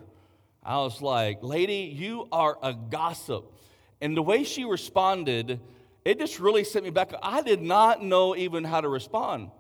I 0.69 0.77
was 0.81 1.01
like, 1.01 1.39
Lady, 1.41 1.91
you 1.97 2.29
are 2.31 2.59
a 2.63 2.75
gossip. 2.75 3.55
And 4.03 4.15
the 4.15 4.21
way 4.21 4.45
she 4.45 4.67
responded, 4.67 5.61
it 6.05 6.19
just 6.19 6.39
really 6.39 6.63
sent 6.63 6.85
me 6.85 6.91
back. 6.91 7.15
I 7.23 7.41
did 7.41 7.63
not 7.63 8.05
know 8.05 8.37
even 8.37 8.65
how 8.65 8.83
to 8.83 8.89
respond. 8.89 9.51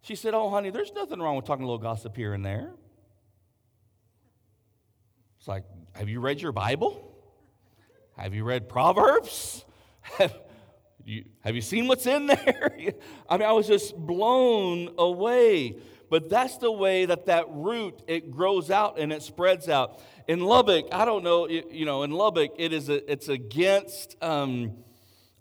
She 0.00 0.14
said, 0.14 0.32
Oh, 0.32 0.48
honey, 0.48 0.70
there's 0.70 0.94
nothing 0.94 1.20
wrong 1.20 1.36
with 1.36 1.44
talking 1.44 1.64
a 1.64 1.66
little 1.66 1.76
gossip 1.76 2.16
here 2.16 2.32
and 2.32 2.42
there. 2.42 2.72
It's 5.38 5.46
like, 5.46 5.64
Have 5.92 6.08
you 6.08 6.20
read 6.20 6.40
your 6.40 6.52
Bible? 6.52 7.14
Have 8.16 8.34
you 8.34 8.42
read 8.44 8.66
Proverbs? 8.66 9.66
You, 11.04 11.24
have 11.40 11.54
you 11.54 11.62
seen 11.62 11.88
what's 11.88 12.06
in 12.06 12.26
there? 12.26 12.72
I 13.28 13.36
mean, 13.36 13.48
I 13.48 13.52
was 13.52 13.66
just 13.66 13.96
blown 13.96 14.90
away. 14.98 15.76
But 16.10 16.28
that's 16.28 16.58
the 16.58 16.72
way 16.72 17.06
that 17.06 17.26
that 17.26 17.46
root 17.48 18.02
it 18.08 18.32
grows 18.32 18.70
out 18.70 18.98
and 18.98 19.12
it 19.12 19.22
spreads 19.22 19.68
out. 19.68 20.02
In 20.26 20.40
Lubbock, 20.40 20.86
I 20.92 21.04
don't 21.04 21.22
know, 21.22 21.48
you 21.48 21.84
know, 21.86 22.02
in 22.02 22.10
Lubbock, 22.10 22.50
it 22.58 22.72
is 22.72 22.88
a, 22.88 23.10
it's 23.10 23.28
against. 23.28 24.16
Um, 24.22 24.72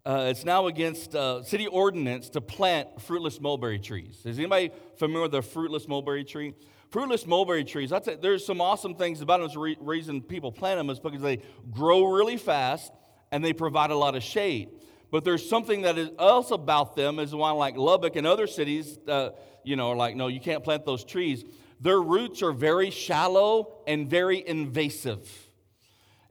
uh, 0.05 0.27
it's 0.29 0.45
now 0.45 0.67
against 0.67 1.13
uh, 1.13 1.43
city 1.43 1.67
ordinance 1.67 2.29
to 2.29 2.39
plant 2.39 3.01
fruitless 3.01 3.41
mulberry 3.41 3.77
trees. 3.77 4.21
Is 4.25 4.39
anybody 4.39 4.71
familiar 4.97 5.23
with 5.23 5.33
the 5.33 5.41
fruitless 5.41 5.87
mulberry 5.87 6.23
tree? 6.23 6.53
Fruitless 6.89 7.27
mulberry 7.27 7.63
trees, 7.63 7.89
that's 7.89 8.07
it. 8.07 8.21
there's 8.21 8.43
some 8.43 8.61
awesome 8.61 8.95
things 8.95 9.21
about 9.21 9.41
them. 9.41 9.49
The 9.53 9.59
re- 9.59 9.77
reason 9.79 10.21
people 10.21 10.51
plant 10.51 10.79
them 10.79 10.89
is 10.89 10.99
because 10.99 11.21
they 11.21 11.41
grow 11.69 12.05
really 12.05 12.37
fast 12.37 12.91
and 13.31 13.43
they 13.43 13.53
provide 13.53 13.91
a 13.91 13.95
lot 13.95 14.15
of 14.15 14.23
shade. 14.23 14.69
But 15.11 15.23
there's 15.23 15.47
something 15.47 15.81
that 15.83 15.97
is 15.97 16.09
else 16.19 16.51
about 16.51 16.95
them 16.95 17.19
is 17.19 17.33
why, 17.33 17.51
like 17.51 17.75
Lubbock 17.75 18.15
and 18.15 18.27
other 18.27 18.47
cities, 18.47 18.97
uh, 19.07 19.31
you 19.63 19.75
know, 19.75 19.89
are 19.91 19.95
like, 19.95 20.15
no, 20.15 20.27
you 20.27 20.39
can't 20.39 20.63
plant 20.63 20.85
those 20.85 21.03
trees. 21.03 21.43
Their 21.81 22.01
roots 22.01 22.43
are 22.43 22.51
very 22.51 22.91
shallow 22.91 23.81
and 23.87 24.09
very 24.09 24.45
invasive. 24.45 25.27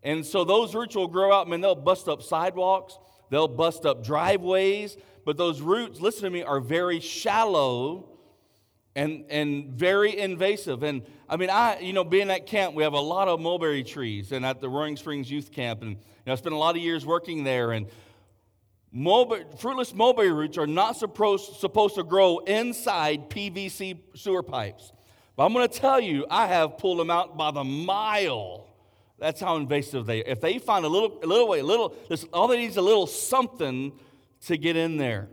And 0.03 0.25
so 0.25 0.45
those 0.45 0.75
roots 0.75 0.95
will 0.95 1.09
grow 1.09 1.33
out, 1.33 1.47
I 1.47 1.51
mean, 1.51 1.61
they'll 1.61 1.75
bust 1.75 2.09
up 2.09 2.23
sidewalks, 2.23 2.99
they'll 3.31 3.49
bust 3.49 3.85
up 3.85 4.05
driveways, 4.05 4.97
but 5.25 5.37
those 5.37 5.61
roots, 5.61 6.01
listen 6.01 6.25
to 6.25 6.31
me, 6.31 6.43
are 6.43 6.61
very 6.61 7.01
shallow 7.01 8.09
and, 8.95 9.25
and 9.29 9.73
very 9.73 10.19
invasive. 10.19 10.83
And 10.83 11.03
I 11.29 11.37
mean, 11.37 11.51
I, 11.51 11.79
you 11.81 11.93
know, 11.93 12.05
being 12.05 12.31
at 12.31 12.47
camp, 12.47 12.75
we 12.75 12.83
have 12.83 12.95
a 12.95 13.01
lot 13.01 13.29
of 13.29 13.41
mulberry 13.41 13.85
trees 13.85 14.33
and 14.33 14.47
at 14.47 14.61
the 14.61 14.69
Roaring 14.69 14.97
Springs 14.97 15.31
Youth 15.31 15.53
Camp. 15.53 15.83
And 15.83 15.91
you 15.91 15.97
know, 16.27 16.33
I 16.33 16.37
spent 16.37 16.55
a 16.55 16.59
lot 16.59 16.77
of 16.77 16.83
years 16.83 17.05
working 17.05 17.45
there. 17.45 17.73
And 17.73 17.87
Mulberry, 18.91 19.45
fruitless 19.59 19.95
mulberry 19.95 20.33
roots 20.33 20.57
are 20.57 20.67
not 20.67 20.97
supposed, 20.97 21.57
supposed 21.57 21.97
to 21.97 22.03
grow 22.03 22.39
inside 22.39 23.29
PVC 23.29 23.99
sewer 24.15 24.43
pipes. 24.43 24.93
But 25.37 25.45
I'm 25.45 25.53
going 25.53 25.69
to 25.69 25.79
tell 25.79 26.01
you, 26.01 26.27
I 26.31 26.47
have 26.47 26.79
pulled 26.79 26.99
them 26.99 27.11
out 27.11 27.37
by 27.37 27.51
the 27.51 27.65
mile. 27.65 28.67
That's 29.19 29.41
how 29.41 29.57
invasive 29.57 30.07
they 30.07 30.25
are. 30.25 30.29
If 30.29 30.41
they 30.41 30.59
find 30.59 30.85
a 30.85 30.89
little, 30.89 31.19
a 31.23 31.27
little 31.27 31.49
way, 31.49 31.61
a 31.61 31.65
little, 31.65 31.95
all 32.33 32.49
they 32.49 32.57
need 32.57 32.71
is 32.71 32.77
a 32.77 32.83
little 32.83 33.07
something 33.07 33.93
to 34.47 34.57
get 34.57 34.77
in 34.77 34.97
there. 34.97 35.29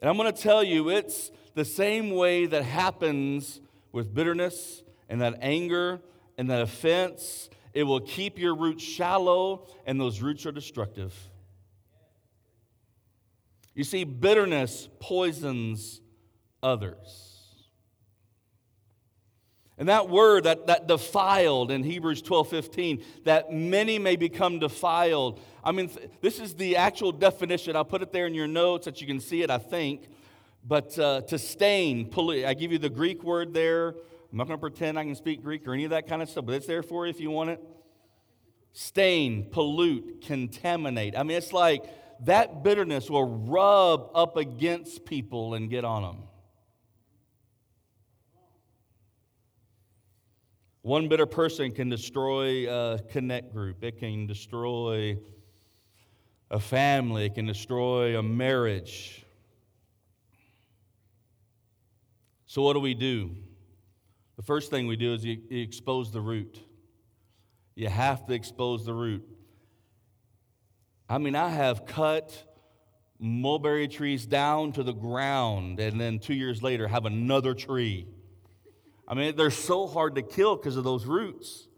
And 0.00 0.08
I'm 0.08 0.16
going 0.16 0.32
to 0.32 0.40
tell 0.40 0.62
you, 0.62 0.88
it's 0.88 1.30
the 1.54 1.64
same 1.64 2.10
way 2.10 2.46
that 2.46 2.64
happens 2.64 3.60
with 3.92 4.14
bitterness 4.14 4.82
and 5.08 5.20
that 5.20 5.38
anger 5.42 6.00
and 6.38 6.50
that 6.50 6.62
offense. 6.62 7.50
It 7.72 7.82
will 7.84 8.00
keep 8.00 8.38
your 8.38 8.54
roots 8.54 8.82
shallow, 8.82 9.66
and 9.86 10.00
those 10.00 10.22
roots 10.22 10.46
are 10.46 10.52
destructive. 10.52 11.14
You 13.76 13.84
see, 13.84 14.04
bitterness 14.04 14.88
poisons 15.00 16.00
others. 16.62 17.26
And 19.78 19.90
that 19.90 20.08
word, 20.08 20.44
that, 20.44 20.68
that 20.68 20.88
defiled 20.88 21.70
in 21.70 21.84
Hebrews 21.84 22.22
12 22.22 22.48
15, 22.48 23.04
that 23.24 23.52
many 23.52 23.98
may 23.98 24.16
become 24.16 24.58
defiled. 24.58 25.40
I 25.62 25.72
mean, 25.72 25.90
this 26.22 26.40
is 26.40 26.54
the 26.54 26.76
actual 26.76 27.12
definition. 27.12 27.76
I'll 27.76 27.84
put 27.84 28.00
it 28.00 28.12
there 28.12 28.26
in 28.26 28.32
your 28.32 28.46
notes 28.46 28.86
that 28.86 29.02
you 29.02 29.06
can 29.06 29.20
see 29.20 29.42
it, 29.42 29.50
I 29.50 29.58
think. 29.58 30.08
But 30.64 30.98
uh, 30.98 31.20
to 31.22 31.38
stain, 31.38 32.08
pollute, 32.08 32.46
I 32.46 32.54
give 32.54 32.72
you 32.72 32.78
the 32.78 32.88
Greek 32.88 33.22
word 33.22 33.52
there. 33.52 33.88
I'm 33.88 34.38
not 34.38 34.46
going 34.48 34.58
to 34.58 34.60
pretend 34.60 34.98
I 34.98 35.04
can 35.04 35.14
speak 35.14 35.42
Greek 35.42 35.68
or 35.68 35.74
any 35.74 35.84
of 35.84 35.90
that 35.90 36.08
kind 36.08 36.22
of 36.22 36.30
stuff, 36.30 36.46
but 36.46 36.54
it's 36.54 36.66
there 36.66 36.82
for 36.82 37.06
you 37.06 37.10
if 37.10 37.20
you 37.20 37.30
want 37.30 37.50
it. 37.50 37.60
Stain, 38.72 39.50
pollute, 39.50 40.24
contaminate. 40.26 41.16
I 41.16 41.22
mean, 41.22 41.36
it's 41.36 41.52
like 41.52 41.84
that 42.24 42.62
bitterness 42.62 43.10
will 43.10 43.24
rub 43.46 44.10
up 44.14 44.36
against 44.36 45.04
people 45.04 45.54
and 45.54 45.68
get 45.68 45.84
on 45.84 46.02
them. 46.02 46.22
One 50.82 51.08
bitter 51.08 51.26
person 51.26 51.72
can 51.72 51.88
destroy 51.88 52.70
a 52.72 53.00
connect 53.10 53.52
group, 53.52 53.82
it 53.82 53.98
can 53.98 54.26
destroy 54.26 55.18
a 56.50 56.60
family, 56.60 57.26
it 57.26 57.34
can 57.34 57.46
destroy 57.46 58.16
a 58.18 58.22
marriage. 58.22 59.24
So, 62.46 62.62
what 62.62 62.74
do 62.74 62.80
we 62.80 62.94
do? 62.94 63.32
The 64.36 64.42
first 64.42 64.70
thing 64.70 64.86
we 64.86 64.96
do 64.96 65.12
is 65.14 65.24
you, 65.24 65.38
you 65.50 65.62
expose 65.62 66.12
the 66.12 66.20
root. 66.20 66.60
You 67.74 67.88
have 67.88 68.24
to 68.26 68.32
expose 68.32 68.86
the 68.86 68.94
root. 68.94 69.28
I 71.08 71.18
mean, 71.18 71.36
I 71.36 71.48
have 71.48 71.86
cut 71.86 72.44
mulberry 73.18 73.88
trees 73.88 74.26
down 74.26 74.72
to 74.72 74.82
the 74.82 74.92
ground 74.92 75.80
and 75.80 76.00
then 76.00 76.18
two 76.18 76.34
years 76.34 76.62
later 76.62 76.88
have 76.88 77.06
another 77.06 77.54
tree. 77.54 78.06
I 79.08 79.14
mean, 79.14 79.36
they're 79.36 79.50
so 79.50 79.86
hard 79.86 80.16
to 80.16 80.22
kill 80.22 80.56
because 80.56 80.76
of 80.76 80.84
those 80.84 81.06
roots. 81.06 81.68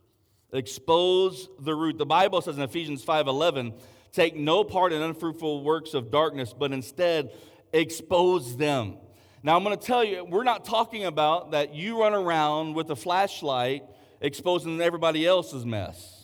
Expose 0.52 1.48
the 1.60 1.74
root. 1.74 1.98
The 1.98 2.06
Bible 2.06 2.40
says 2.40 2.56
in 2.56 2.62
Ephesians 2.62 3.04
5:11, 3.04 3.78
take 4.12 4.34
no 4.34 4.64
part 4.64 4.94
in 4.94 5.02
unfruitful 5.02 5.62
works 5.62 5.92
of 5.92 6.10
darkness, 6.10 6.54
but 6.58 6.72
instead 6.72 7.30
expose 7.72 8.56
them. 8.56 8.96
Now, 9.42 9.56
I'm 9.56 9.62
going 9.62 9.78
to 9.78 9.86
tell 9.86 10.02
you, 10.02 10.24
we're 10.24 10.42
not 10.42 10.64
talking 10.64 11.04
about 11.04 11.52
that 11.52 11.74
you 11.74 12.00
run 12.00 12.14
around 12.14 12.74
with 12.74 12.90
a 12.90 12.96
flashlight 12.96 13.84
exposing 14.20 14.80
everybody 14.80 15.26
else's 15.26 15.64
mess. 15.64 16.17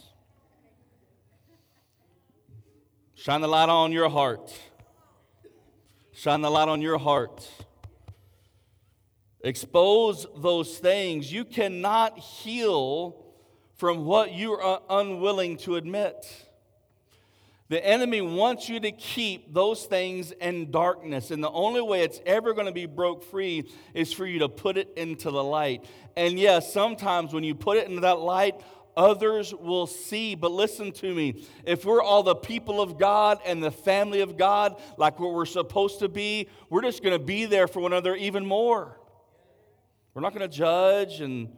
Shine 3.24 3.40
the 3.40 3.48
light 3.48 3.70
on 3.70 3.90
your 3.90 4.10
heart. 4.10 4.52
Shine 6.12 6.42
the 6.42 6.50
light 6.50 6.68
on 6.68 6.82
your 6.82 6.98
heart. 6.98 7.48
Expose 9.42 10.26
those 10.36 10.76
things. 10.76 11.32
You 11.32 11.46
cannot 11.46 12.18
heal 12.18 13.24
from 13.76 14.04
what 14.04 14.32
you 14.32 14.52
are 14.52 14.82
unwilling 14.90 15.56
to 15.60 15.76
admit. 15.76 16.26
The 17.70 17.82
enemy 17.82 18.20
wants 18.20 18.68
you 18.68 18.78
to 18.80 18.92
keep 18.92 19.54
those 19.54 19.86
things 19.86 20.32
in 20.32 20.70
darkness. 20.70 21.30
And 21.30 21.42
the 21.42 21.50
only 21.50 21.80
way 21.80 22.02
it's 22.02 22.20
ever 22.26 22.52
going 22.52 22.66
to 22.66 22.72
be 22.72 22.84
broke 22.84 23.24
free 23.24 23.72
is 23.94 24.12
for 24.12 24.26
you 24.26 24.40
to 24.40 24.50
put 24.50 24.76
it 24.76 24.90
into 24.98 25.30
the 25.30 25.42
light. 25.42 25.82
And 26.14 26.38
yes, 26.38 26.74
sometimes 26.74 27.32
when 27.32 27.42
you 27.42 27.54
put 27.54 27.78
it 27.78 27.88
into 27.88 28.02
that 28.02 28.18
light, 28.18 28.60
others 28.96 29.54
will 29.54 29.86
see. 29.86 30.34
But 30.34 30.52
listen 30.52 30.92
to 30.92 31.14
me 31.14 31.44
if 31.64 31.84
we're 31.84 32.02
all 32.02 32.22
the 32.22 32.34
people 32.34 32.80
of 32.80 32.98
God 32.98 33.38
and 33.44 33.62
the 33.62 33.70
family 33.70 34.20
of 34.20 34.36
God, 34.36 34.80
like 34.96 35.18
what 35.18 35.32
we're 35.32 35.46
supposed 35.46 36.00
to 36.00 36.08
be, 36.08 36.48
we're 36.70 36.82
just 36.82 37.02
going 37.02 37.18
to 37.18 37.24
be 37.24 37.46
there 37.46 37.68
for 37.68 37.80
one 37.80 37.92
another 37.92 38.14
even 38.16 38.44
more. 38.46 39.00
We're 40.14 40.22
not 40.22 40.34
going 40.34 40.48
to 40.48 40.56
judge 40.56 41.20
and 41.20 41.48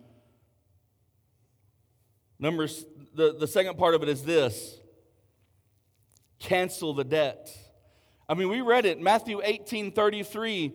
numbers 2.38 2.84
the, 3.16 3.34
the 3.34 3.46
second 3.46 3.78
part 3.78 3.94
of 3.94 4.02
it 4.02 4.08
is 4.08 4.22
this 4.22 4.78
cancel 6.38 6.92
the 6.92 7.04
debt. 7.04 7.50
I 8.28 8.34
mean, 8.34 8.48
we 8.48 8.60
read 8.60 8.84
it, 8.84 9.00
Matthew 9.00 9.40
18 9.42 9.92
33. 9.92 10.74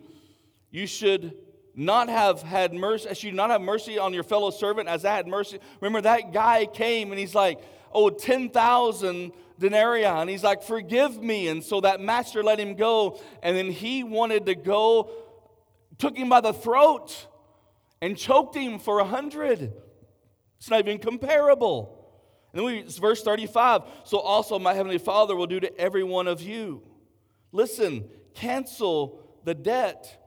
You 0.70 0.86
should 0.86 1.36
not 1.74 2.08
have 2.08 2.42
had 2.42 2.74
mercy, 2.74 3.08
as 3.08 3.22
you 3.22 3.32
not 3.32 3.50
have 3.50 3.60
mercy 3.60 3.98
on 3.98 4.12
your 4.12 4.22
fellow 4.22 4.50
servant 4.50 4.88
as 4.88 5.04
I 5.04 5.14
had 5.14 5.26
mercy. 5.26 5.58
Remember, 5.80 6.02
that 6.02 6.32
guy 6.32 6.66
came 6.66 7.10
and 7.10 7.18
he's 7.18 7.34
like, 7.34 7.60
oh, 7.92 8.10
10,000 8.10 9.32
denarii. 9.58 10.04
And 10.04 10.28
he's 10.28 10.44
like, 10.44 10.62
forgive 10.62 11.22
me. 11.22 11.48
And 11.48 11.64
so 11.64 11.80
that 11.80 12.00
master 12.00 12.42
let 12.42 12.58
him 12.58 12.74
go. 12.74 13.20
And 13.42 13.56
then 13.56 13.70
he 13.70 14.04
wanted 14.04 14.46
to 14.46 14.54
go, 14.54 15.10
took 15.98 16.16
him 16.16 16.28
by 16.28 16.40
the 16.40 16.52
throat 16.52 17.26
and 18.00 18.16
choked 18.16 18.54
him 18.54 18.78
for 18.78 18.98
a 18.98 19.04
hundred. 19.04 19.72
It's 20.58 20.70
not 20.70 20.80
even 20.80 20.98
comparable. 20.98 21.98
And 22.52 22.58
then 22.58 22.66
we, 22.66 22.78
it's 22.80 22.98
verse 22.98 23.22
35. 23.22 23.82
So 24.04 24.18
also 24.18 24.58
my 24.58 24.74
heavenly 24.74 24.98
Father 24.98 25.34
will 25.34 25.46
do 25.46 25.60
to 25.60 25.78
every 25.78 26.04
one 26.04 26.28
of 26.28 26.42
you. 26.42 26.82
Listen, 27.50 28.08
cancel 28.34 29.20
the 29.44 29.54
debt. 29.54 30.21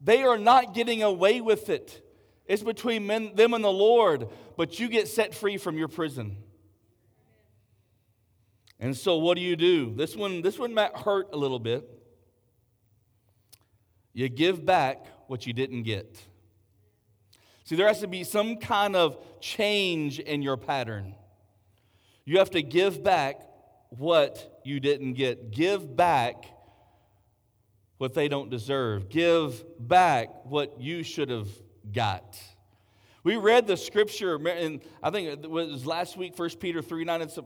They 0.00 0.22
are 0.22 0.38
not 0.38 0.74
getting 0.74 1.02
away 1.02 1.40
with 1.40 1.68
it. 1.68 2.04
It's 2.46 2.62
between 2.62 3.06
men, 3.06 3.34
them 3.34 3.52
and 3.52 3.62
the 3.62 3.70
Lord, 3.70 4.28
but 4.56 4.80
you 4.80 4.88
get 4.88 5.08
set 5.08 5.34
free 5.34 5.58
from 5.58 5.76
your 5.76 5.88
prison. 5.88 6.38
And 8.80 8.96
so 8.96 9.16
what 9.16 9.36
do 9.36 9.42
you 9.42 9.56
do? 9.56 9.92
This 9.94 10.16
one, 10.16 10.40
this 10.40 10.58
one 10.58 10.72
might 10.72 10.96
hurt 10.96 11.28
a 11.32 11.36
little 11.36 11.58
bit. 11.58 11.88
You 14.12 14.28
give 14.28 14.64
back 14.64 15.04
what 15.26 15.46
you 15.46 15.52
didn't 15.52 15.82
get. 15.82 16.20
See, 17.64 17.76
there 17.76 17.86
has 17.86 18.00
to 18.00 18.08
be 18.08 18.24
some 18.24 18.56
kind 18.56 18.96
of 18.96 19.18
change 19.40 20.20
in 20.20 20.40
your 20.40 20.56
pattern. 20.56 21.14
You 22.24 22.38
have 22.38 22.50
to 22.52 22.62
give 22.62 23.04
back 23.04 23.42
what 23.90 24.60
you 24.64 24.80
didn't 24.80 25.14
get. 25.14 25.50
Give 25.50 25.96
back 25.96 26.44
what 27.98 28.14
they 28.14 28.28
don't 28.28 28.48
deserve. 28.48 29.08
Give 29.08 29.64
back 29.78 30.44
what 30.44 30.80
you 30.80 31.02
should 31.02 31.30
have 31.30 31.48
got. 31.92 32.40
We 33.24 33.36
read 33.36 33.66
the 33.66 33.76
scripture, 33.76 34.36
and 34.36 34.80
I 35.02 35.10
think 35.10 35.44
it 35.44 35.50
was 35.50 35.84
last 35.84 36.16
week, 36.16 36.38
1 36.38 36.50
Peter 36.60 36.80
3 36.80 37.04
9. 37.04 37.22
It's, 37.22 37.38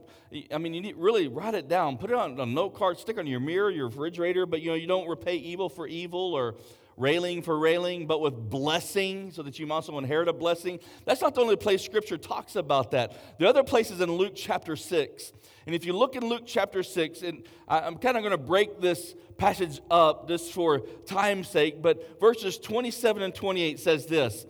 I 0.51 0.57
mean, 0.57 0.73
you 0.73 0.81
need 0.81 0.95
really 0.95 1.27
write 1.27 1.55
it 1.55 1.67
down, 1.67 1.97
put 1.97 2.11
it 2.11 2.15
on 2.15 2.39
a 2.39 2.45
note 2.45 2.75
card, 2.75 2.99
stick 2.99 3.17
on 3.17 3.27
your 3.27 3.39
mirror, 3.39 3.69
your 3.69 3.87
refrigerator, 3.87 4.45
but 4.45 4.61
you 4.61 4.69
know, 4.69 4.75
you 4.75 4.87
don't 4.87 5.09
repay 5.09 5.35
evil 5.35 5.67
for 5.67 5.87
evil 5.87 6.33
or 6.33 6.55
railing 6.97 7.41
for 7.41 7.57
railing, 7.57 8.07
but 8.07 8.21
with 8.21 8.49
blessing, 8.49 9.31
so 9.31 9.43
that 9.43 9.59
you 9.59 9.71
also 9.71 9.97
inherit 9.97 10.27
a 10.27 10.33
blessing. 10.33 10.79
That's 11.05 11.21
not 11.21 11.35
the 11.35 11.41
only 11.41 11.55
place 11.55 11.83
Scripture 11.83 12.17
talks 12.17 12.55
about 12.55 12.91
that. 12.91 13.39
The 13.39 13.47
other 13.47 13.63
place 13.63 13.91
is 13.91 14.01
in 14.01 14.11
Luke 14.11 14.33
chapter 14.35 14.75
6. 14.75 15.33
And 15.65 15.73
if 15.73 15.85
you 15.85 15.93
look 15.93 16.15
in 16.15 16.25
Luke 16.25 16.43
chapter 16.45 16.83
6, 16.83 17.21
and 17.21 17.47
I'm 17.67 17.97
kind 17.97 18.17
of 18.17 18.23
going 18.23 18.31
to 18.31 18.37
break 18.37 18.81
this 18.81 19.15
passage 19.37 19.79
up 19.89 20.27
just 20.27 20.51
for 20.51 20.79
time's 21.05 21.47
sake, 21.47 21.81
but 21.81 22.19
verses 22.19 22.57
27 22.57 23.21
and 23.21 23.33
28 23.33 23.79
says 23.79 24.05
this 24.05 24.45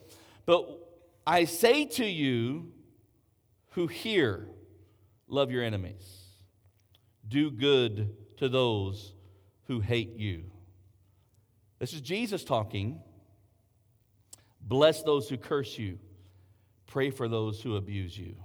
But 0.46 0.68
I 1.26 1.46
say 1.46 1.86
to 1.86 2.06
you 2.06 2.72
who 3.72 3.88
hear, 3.88 4.48
love 5.28 5.52
your 5.52 5.64
enemies, 5.64 6.24
do 7.28 7.50
good 7.52 8.16
to 8.38 8.50
those 8.50 9.14
who 9.68 9.80
hate 9.80 10.18
you. 10.18 10.53
This 11.84 11.92
is 11.92 12.00
Jesus 12.00 12.46
talking. 12.46 13.02
Bless 14.62 15.04
those 15.04 15.28
who 15.28 15.36
curse 15.36 15.78
you, 15.78 16.00
pray 16.88 17.10
for 17.10 17.28
those 17.28 17.62
who 17.62 17.76
abuse 17.76 18.18
you. 18.18 18.38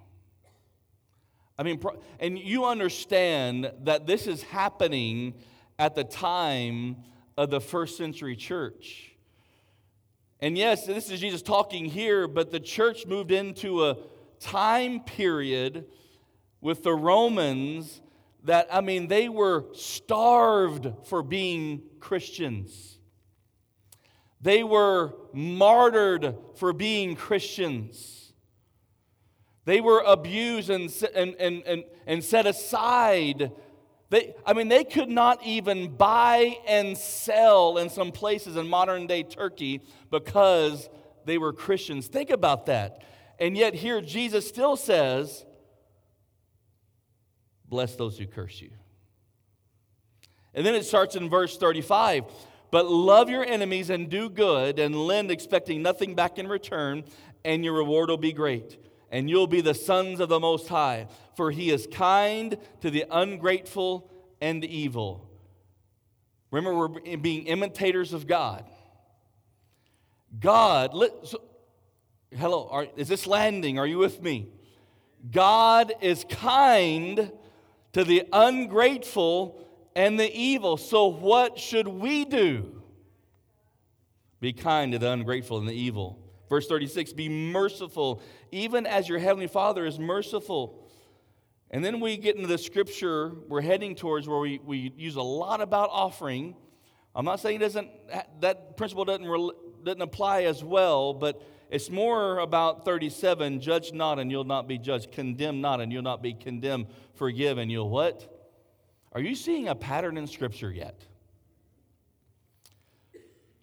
I 1.56 1.62
mean, 1.62 1.80
and 2.18 2.36
you 2.36 2.64
understand 2.64 3.70
that 3.84 4.08
this 4.08 4.26
is 4.26 4.42
happening 4.42 5.34
at 5.78 5.94
the 5.94 6.02
time 6.02 6.96
of 7.36 7.50
the 7.50 7.60
first 7.60 7.96
century 7.96 8.34
church. 8.34 9.12
And 10.40 10.58
yes, 10.58 10.84
this 10.84 11.08
is 11.08 11.20
Jesus 11.20 11.40
talking 11.40 11.84
here, 11.84 12.26
but 12.26 12.50
the 12.50 12.58
church 12.58 13.06
moved 13.06 13.30
into 13.30 13.84
a 13.84 13.98
time 14.40 14.98
period 14.98 15.84
with 16.60 16.82
the 16.82 16.92
Romans 16.92 18.00
that, 18.42 18.66
I 18.72 18.80
mean, 18.80 19.06
they 19.06 19.28
were 19.28 19.66
starved 19.74 20.90
for 21.04 21.22
being 21.22 21.82
Christians. 22.00 22.97
They 24.40 24.62
were 24.62 25.14
martyred 25.32 26.34
for 26.54 26.72
being 26.72 27.16
Christians. 27.16 28.32
They 29.64 29.80
were 29.80 30.02
abused 30.06 30.70
and, 30.70 30.90
and, 31.14 31.34
and, 31.38 31.62
and, 31.66 31.84
and 32.06 32.24
set 32.24 32.46
aside. 32.46 33.52
They, 34.10 34.34
I 34.46 34.54
mean, 34.54 34.68
they 34.68 34.84
could 34.84 35.10
not 35.10 35.44
even 35.44 35.94
buy 35.96 36.58
and 36.66 36.96
sell 36.96 37.76
in 37.78 37.90
some 37.90 38.12
places 38.12 38.56
in 38.56 38.68
modern 38.68 39.06
day 39.06 39.24
Turkey 39.24 39.82
because 40.10 40.88
they 41.26 41.36
were 41.36 41.52
Christians. 41.52 42.06
Think 42.06 42.30
about 42.30 42.66
that. 42.66 43.02
And 43.38 43.56
yet, 43.56 43.74
here 43.74 44.00
Jesus 44.00 44.48
still 44.48 44.76
says, 44.76 45.44
Bless 47.68 47.96
those 47.96 48.16
who 48.18 48.26
curse 48.26 48.62
you. 48.62 48.70
And 50.54 50.64
then 50.64 50.74
it 50.74 50.86
starts 50.86 51.14
in 51.14 51.28
verse 51.28 51.58
35 51.58 52.24
but 52.70 52.86
love 52.86 53.30
your 53.30 53.44
enemies 53.44 53.90
and 53.90 54.08
do 54.08 54.28
good 54.28 54.78
and 54.78 54.94
lend, 54.94 55.30
expecting 55.30 55.82
nothing 55.82 56.14
back 56.14 56.38
in 56.38 56.48
return, 56.48 57.04
and 57.44 57.64
your 57.64 57.74
reward 57.74 58.10
will 58.10 58.16
be 58.16 58.32
great. 58.32 58.76
And 59.10 59.30
you'll 59.30 59.46
be 59.46 59.62
the 59.62 59.74
sons 59.74 60.20
of 60.20 60.28
the 60.28 60.38
Most 60.40 60.68
High, 60.68 61.08
for 61.34 61.50
he 61.50 61.70
is 61.70 61.88
kind 61.90 62.58
to 62.82 62.90
the 62.90 63.06
ungrateful 63.10 64.10
and 64.40 64.64
evil. 64.64 65.28
Remember, 66.50 66.88
we're 66.88 67.16
being 67.16 67.46
imitators 67.46 68.12
of 68.12 68.26
God. 68.26 68.64
God, 70.38 70.92
let, 70.92 71.10
so, 71.26 71.40
hello, 72.36 72.68
are, 72.70 72.86
is 72.96 73.08
this 73.08 73.26
landing? 73.26 73.78
Are 73.78 73.86
you 73.86 73.98
with 73.98 74.22
me? 74.22 74.48
God 75.30 75.92
is 76.00 76.24
kind 76.28 77.32
to 77.92 78.04
the 78.04 78.24
ungrateful 78.32 79.64
and 79.98 80.18
the 80.18 80.32
evil. 80.32 80.76
So, 80.76 81.08
what 81.08 81.58
should 81.58 81.88
we 81.88 82.24
do? 82.24 82.80
Be 84.40 84.52
kind 84.52 84.92
to 84.92 84.98
the 85.00 85.10
ungrateful 85.10 85.58
and 85.58 85.68
the 85.68 85.74
evil. 85.74 86.20
Verse 86.48 86.68
36 86.68 87.12
Be 87.12 87.28
merciful, 87.28 88.22
even 88.52 88.86
as 88.86 89.08
your 89.08 89.18
heavenly 89.18 89.48
Father 89.48 89.84
is 89.84 89.98
merciful. 89.98 90.86
And 91.70 91.84
then 91.84 91.98
we 92.00 92.16
get 92.16 92.36
into 92.36 92.46
the 92.48 92.56
scripture 92.56 93.32
we're 93.48 93.60
heading 93.60 93.94
towards 93.96 94.26
where 94.28 94.38
we, 94.38 94.60
we 94.64 94.92
use 94.96 95.16
a 95.16 95.22
lot 95.22 95.60
about 95.60 95.90
offering. 95.92 96.54
I'm 97.14 97.24
not 97.24 97.40
saying 97.40 97.58
doesn't, 97.58 97.90
that 98.40 98.76
principle 98.76 99.04
doesn't, 99.04 99.84
doesn't 99.84 100.00
apply 100.00 100.44
as 100.44 100.62
well, 100.62 101.12
but 101.12 101.42
it's 101.70 101.90
more 101.90 102.38
about 102.38 102.84
37 102.84 103.60
judge 103.60 103.92
not 103.92 104.20
and 104.20 104.30
you'll 104.30 104.44
not 104.44 104.68
be 104.68 104.78
judged, 104.78 105.10
condemn 105.10 105.60
not 105.60 105.80
and 105.80 105.92
you'll 105.92 106.02
not 106.02 106.22
be 106.22 106.32
condemned, 106.32 106.86
forgive 107.16 107.58
and 107.58 107.70
you'll 107.70 107.90
what? 107.90 108.37
Are 109.18 109.20
you 109.20 109.34
seeing 109.34 109.66
a 109.66 109.74
pattern 109.74 110.16
in 110.16 110.28
Scripture 110.28 110.70
yet? 110.70 110.94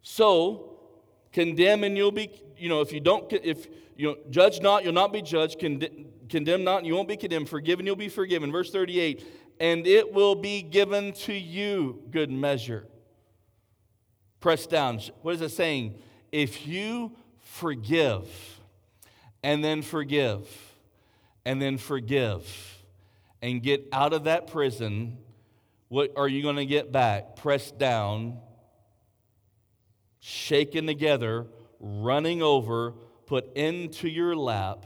So, 0.01 0.79
condemn 1.31 1.85
and 1.85 1.95
you'll 1.95 2.11
be 2.11 2.29
you 2.57 2.67
know, 2.67 2.81
if 2.81 2.91
you 2.91 2.99
don't, 2.99 3.31
if 3.31 3.67
you 3.95 4.07
know, 4.07 4.17
judge 4.29 4.59
not, 4.59 4.83
you'll 4.83 4.91
not 4.91 5.13
be 5.13 5.21
judged. 5.21 5.57
Condemn, 5.59 6.07
condemn 6.27 6.65
not, 6.65 6.79
and 6.79 6.87
you 6.87 6.93
won't 6.93 7.07
be 7.07 7.15
condemned. 7.15 7.47
Forgiven, 7.47 7.85
you'll 7.85 7.95
be 7.95 8.09
forgiven. 8.09 8.51
Verse 8.51 8.69
38 8.69 9.25
and 9.61 9.87
it 9.87 10.11
will 10.11 10.35
be 10.35 10.61
given 10.61 11.13
to 11.13 11.33
you, 11.33 12.03
good 12.11 12.29
measure. 12.29 12.85
Press 14.41 14.67
down. 14.67 14.99
What 15.21 15.35
is 15.35 15.41
it 15.41 15.51
saying? 15.51 15.95
If 16.33 16.67
you 16.67 17.13
forgive, 17.39 18.27
and 19.41 19.63
then 19.63 19.81
forgive, 19.83 20.45
and 21.45 21.61
then 21.61 21.77
forgive, 21.77 22.83
and 23.41 23.63
get 23.63 23.87
out 23.93 24.11
of 24.11 24.25
that 24.25 24.47
prison, 24.47 25.19
what 25.95 26.11
are 26.17 26.27
you 26.27 26.41
going 26.41 26.57
to 26.57 26.65
get 26.65 26.91
back? 26.91 27.37
Pressed 27.37 27.77
down, 27.77 28.37
shaken 30.19 30.85
together, 30.87 31.47
running 31.79 32.41
over, 32.41 32.91
put 33.25 33.55
into 33.55 34.09
your 34.09 34.35
lap, 34.35 34.85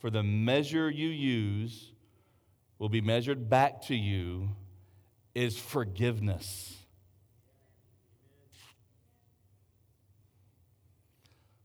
for 0.00 0.10
the 0.10 0.24
measure 0.24 0.90
you 0.90 1.10
use 1.10 1.92
will 2.80 2.88
be 2.88 3.00
measured 3.00 3.48
back 3.48 3.82
to 3.82 3.94
you 3.94 4.48
is 5.32 5.56
forgiveness. 5.56 6.74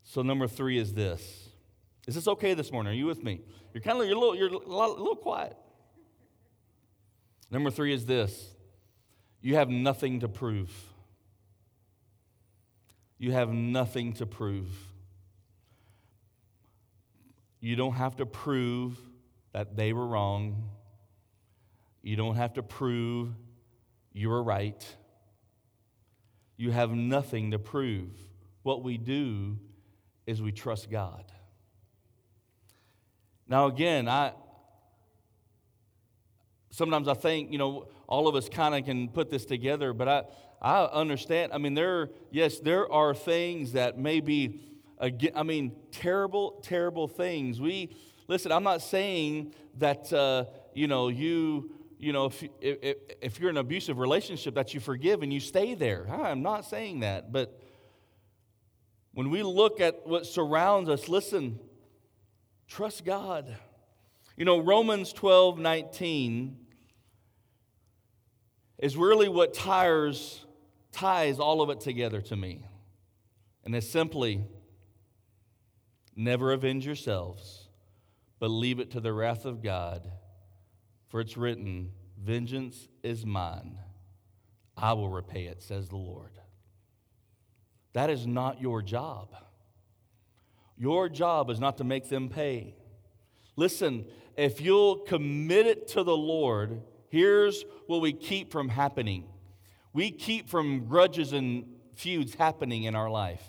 So 0.03 0.21
number 0.21 0.47
three 0.47 0.77
is 0.77 0.93
this. 0.93 1.49
Is 2.05 2.13
this 2.13 2.27
okay 2.27 2.53
this 2.53 2.71
morning? 2.71 2.93
Are 2.93 2.95
you 2.95 3.07
with 3.07 3.23
me? 3.23 3.41
You're 3.73 3.81
kind 3.81 3.99
of 3.99 4.05
you're 4.05 4.17
a 4.17 4.19
little 4.19 4.35
you're 4.35 4.49
a 4.49 4.51
little, 4.51 5.15
quiet. 5.15 5.57
Number 7.49 7.71
three 7.71 7.91
is 7.91 8.05
this. 8.05 8.52
You 9.43 9.55
have 9.55 9.69
nothing 9.69 10.21
to 10.21 10.29
prove. 10.29 10.71
You 13.19 13.33
have 13.33 13.49
nothing 13.49 14.13
to 14.13 14.25
prove. 14.25 14.69
You 17.59 17.75
don't 17.75 17.95
have 17.95 18.15
to 18.15 18.25
prove 18.25 18.97
that 19.51 19.75
they 19.75 19.91
were 19.91 20.07
wrong. 20.07 20.69
You 22.01 22.15
don't 22.15 22.35
have 22.35 22.53
to 22.53 22.63
prove 22.63 23.33
you 24.13 24.29
were 24.29 24.41
right. 24.41 24.85
You 26.55 26.71
have 26.71 26.91
nothing 26.91 27.51
to 27.51 27.59
prove. 27.59 28.11
What 28.61 28.81
we 28.81 28.97
do 28.97 29.57
is 30.25 30.41
we 30.41 30.53
trust 30.53 30.89
God. 30.89 31.25
Now, 33.45 33.65
again, 33.65 34.07
I 34.07 34.31
sometimes 36.73 37.07
I 37.07 37.13
think, 37.13 37.51
you 37.51 37.57
know, 37.57 37.87
all 38.13 38.27
of 38.27 38.35
us 38.35 38.47
kind 38.47 38.75
of 38.75 38.85
can 38.85 39.09
put 39.09 39.31
this 39.31 39.43
together, 39.43 39.91
but 39.91 40.07
I, 40.07 40.23
I 40.61 40.85
understand. 40.85 41.51
I 41.51 41.57
mean, 41.57 41.73
there, 41.73 42.11
yes, 42.29 42.59
there 42.59 42.89
are 42.91 43.15
things 43.15 43.71
that 43.71 43.97
may 43.97 44.19
be, 44.19 44.61
I 45.01 45.41
mean, 45.41 45.75
terrible, 45.91 46.61
terrible 46.61 47.07
things. 47.07 47.59
We, 47.59 47.89
listen, 48.27 48.51
I'm 48.51 48.63
not 48.63 48.83
saying 48.83 49.55
that, 49.79 50.13
uh, 50.13 50.45
you 50.75 50.85
know, 50.85 51.07
you, 51.07 51.71
you 51.97 52.13
know, 52.13 52.25
if, 52.27 52.43
if, 52.61 52.97
if 53.19 53.39
you're 53.39 53.49
in 53.49 53.57
an 53.57 53.61
abusive 53.61 53.97
relationship, 53.97 54.53
that 54.53 54.75
you 54.75 54.79
forgive 54.79 55.23
and 55.23 55.33
you 55.33 55.39
stay 55.39 55.73
there. 55.73 56.07
I'm 56.07 56.43
not 56.43 56.65
saying 56.65 56.99
that. 56.99 57.31
But 57.31 57.59
when 59.15 59.31
we 59.31 59.41
look 59.41 59.81
at 59.81 60.05
what 60.05 60.27
surrounds 60.27 60.87
us, 60.87 61.09
listen, 61.09 61.59
trust 62.67 63.05
God. 63.05 63.57
You 64.37 64.45
know, 64.45 64.59
Romans 64.59 65.13
12 65.13 65.57
19 65.57 66.62
is 68.79 68.97
really 68.97 69.29
what 69.29 69.53
tires, 69.53 70.45
ties 70.91 71.39
all 71.39 71.61
of 71.61 71.69
it 71.69 71.79
together 71.79 72.21
to 72.21 72.35
me. 72.35 72.65
And 73.63 73.75
it's 73.75 73.89
simply 73.89 74.43
never 76.15 76.51
avenge 76.51 76.85
yourselves, 76.85 77.69
but 78.39 78.49
leave 78.49 78.79
it 78.79 78.91
to 78.91 78.99
the 78.99 79.13
wrath 79.13 79.45
of 79.45 79.61
God. 79.61 80.09
For 81.07 81.21
it's 81.21 81.37
written, 81.37 81.91
Vengeance 82.17 82.87
is 83.03 83.25
mine. 83.25 83.77
I 84.75 84.93
will 84.93 85.09
repay 85.09 85.45
it, 85.45 85.61
says 85.61 85.89
the 85.89 85.97
Lord. 85.97 86.31
That 87.93 88.09
is 88.09 88.25
not 88.25 88.61
your 88.61 88.81
job. 88.81 89.35
Your 90.77 91.09
job 91.09 91.49
is 91.49 91.59
not 91.59 91.77
to 91.77 91.83
make 91.83 92.09
them 92.09 92.29
pay. 92.29 92.75
Listen, 93.55 94.05
if 94.35 94.59
you'll 94.59 94.97
commit 94.97 95.67
it 95.67 95.87
to 95.89 96.03
the 96.03 96.17
Lord, 96.17 96.81
here's 97.13 97.63
what 97.85 98.01
we 98.01 98.11
keep 98.11 98.51
from 98.51 98.67
happening 98.69 99.23
we 99.93 100.09
keep 100.09 100.49
from 100.49 100.85
grudges 100.85 101.31
and 101.33 101.65
feuds 101.93 102.33
happening 102.33 102.85
in 102.85 102.95
our 102.95 103.11
life. 103.11 103.43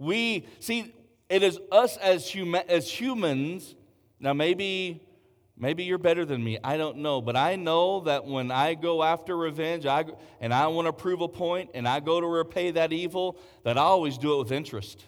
We 0.00 0.48
see 0.58 0.92
it 1.28 1.44
is 1.44 1.60
us 1.70 1.96
as, 1.98 2.24
huma- 2.24 2.66
as 2.66 2.90
humans. 2.90 3.76
Now, 4.18 4.32
maybe 4.32 5.06
Maybe 5.54 5.84
you're 5.84 5.98
better 5.98 6.24
than 6.24 6.42
me. 6.42 6.58
I 6.64 6.76
don't 6.76 6.96
know. 6.96 7.20
But 7.20 7.36
I 7.36 7.54
know 7.54 8.00
that 8.00 8.24
when 8.24 8.50
I 8.50 8.74
go 8.74 9.02
after 9.02 9.36
revenge 9.36 9.86
I, 9.86 10.06
and 10.40 10.52
I 10.52 10.66
want 10.66 10.86
to 10.88 10.92
prove 10.92 11.20
a 11.20 11.28
point 11.28 11.70
and 11.74 11.86
I 11.86 12.00
go 12.00 12.20
to 12.20 12.26
repay 12.26 12.72
that 12.72 12.92
evil, 12.92 13.38
that 13.62 13.78
I 13.78 13.82
always 13.82 14.18
do 14.18 14.34
it 14.34 14.38
with 14.38 14.50
interest. 14.50 15.04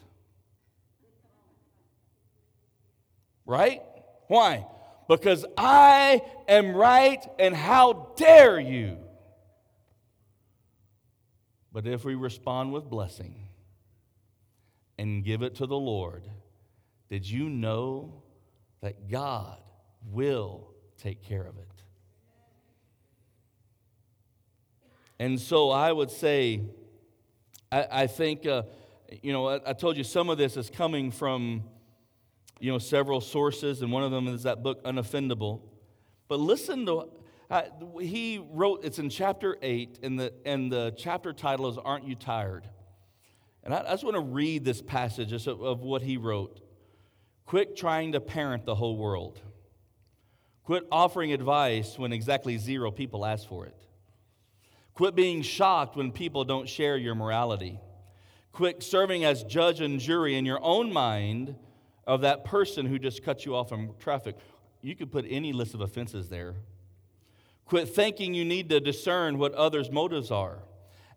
Right? 3.44 3.82
Why? 4.28 4.66
Because 5.08 5.44
I 5.56 6.22
am 6.48 6.74
right 6.74 7.24
and 7.38 7.54
how 7.54 8.12
dare 8.16 8.58
you? 8.58 8.98
But 11.72 11.86
if 11.86 12.04
we 12.04 12.14
respond 12.14 12.72
with 12.72 12.88
blessing 12.88 13.48
and 14.98 15.24
give 15.24 15.42
it 15.42 15.56
to 15.56 15.66
the 15.66 15.76
Lord, 15.76 16.22
did 17.10 17.28
you 17.28 17.48
know 17.48 18.22
that 18.80 19.08
God 19.08 19.58
will 20.10 20.68
take 20.98 21.22
care 21.22 21.42
of 21.42 21.56
it. 21.58 21.68
And 25.18 25.40
so 25.40 25.70
I 25.70 25.92
would 25.92 26.10
say, 26.10 26.60
I, 27.70 27.86
I 27.90 28.06
think, 28.06 28.46
uh, 28.46 28.64
you 29.22 29.32
know, 29.32 29.48
I, 29.48 29.60
I, 29.70 29.72
told 29.72 29.96
you 29.96 30.04
some 30.04 30.28
of 30.28 30.38
this 30.38 30.56
is 30.56 30.70
coming 30.70 31.10
from, 31.10 31.64
you 32.60 32.70
know, 32.70 32.78
several 32.78 33.20
sources, 33.20 33.82
and 33.82 33.90
one 33.92 34.02
of 34.02 34.10
them 34.10 34.28
is 34.28 34.44
that 34.44 34.62
book, 34.62 34.82
Unoffendable. 34.84 35.60
But 36.28 36.40
listen 36.40 36.86
to, 36.86 37.10
uh, 37.50 37.62
he 38.00 38.44
wrote, 38.50 38.84
it's 38.84 38.98
in 38.98 39.10
chapter 39.10 39.58
8, 39.60 40.00
and 40.02 40.18
the, 40.18 40.32
and 40.44 40.70
the 40.70 40.94
chapter 40.96 41.32
title 41.32 41.68
is 41.68 41.78
Aren't 41.78 42.06
You 42.06 42.14
Tired? 42.14 42.68
And 43.62 43.74
I, 43.74 43.80
I 43.80 43.90
just 43.90 44.04
want 44.04 44.14
to 44.14 44.20
read 44.20 44.64
this 44.64 44.82
passage 44.82 45.32
of, 45.32 45.62
of 45.62 45.80
what 45.80 46.02
he 46.02 46.16
wrote. 46.16 46.60
Quit 47.46 47.76
trying 47.76 48.12
to 48.12 48.20
parent 48.20 48.64
the 48.64 48.74
whole 48.74 48.96
world. 48.96 49.40
Quit 50.64 50.86
offering 50.90 51.32
advice 51.32 51.98
when 51.98 52.12
exactly 52.12 52.56
zero 52.56 52.90
people 52.90 53.24
ask 53.26 53.46
for 53.46 53.66
it. 53.66 53.76
Quit 54.94 55.14
being 55.14 55.42
shocked 55.42 55.96
when 55.96 56.12
people 56.12 56.44
don't 56.44 56.68
share 56.68 56.96
your 56.96 57.14
morality. 57.14 57.80
Quit 58.52 58.82
serving 58.82 59.24
as 59.24 59.42
judge 59.42 59.80
and 59.80 59.98
jury 59.98 60.36
in 60.36 60.46
your 60.46 60.60
own 60.62 60.92
mind 60.92 61.56
of 62.06 62.22
that 62.22 62.44
person 62.44 62.86
who 62.86 62.98
just 62.98 63.22
cut 63.22 63.44
you 63.44 63.54
off 63.54 63.72
in 63.72 63.94
traffic. 63.98 64.36
You 64.82 64.94
could 64.94 65.10
put 65.10 65.24
any 65.28 65.52
list 65.52 65.74
of 65.74 65.80
offenses 65.80 66.28
there. 66.28 66.56
Quit 67.64 67.88
thinking 67.88 68.34
you 68.34 68.44
need 68.44 68.68
to 68.68 68.80
discern 68.80 69.38
what 69.38 69.54
others' 69.54 69.90
motives 69.90 70.30
are. 70.30 70.58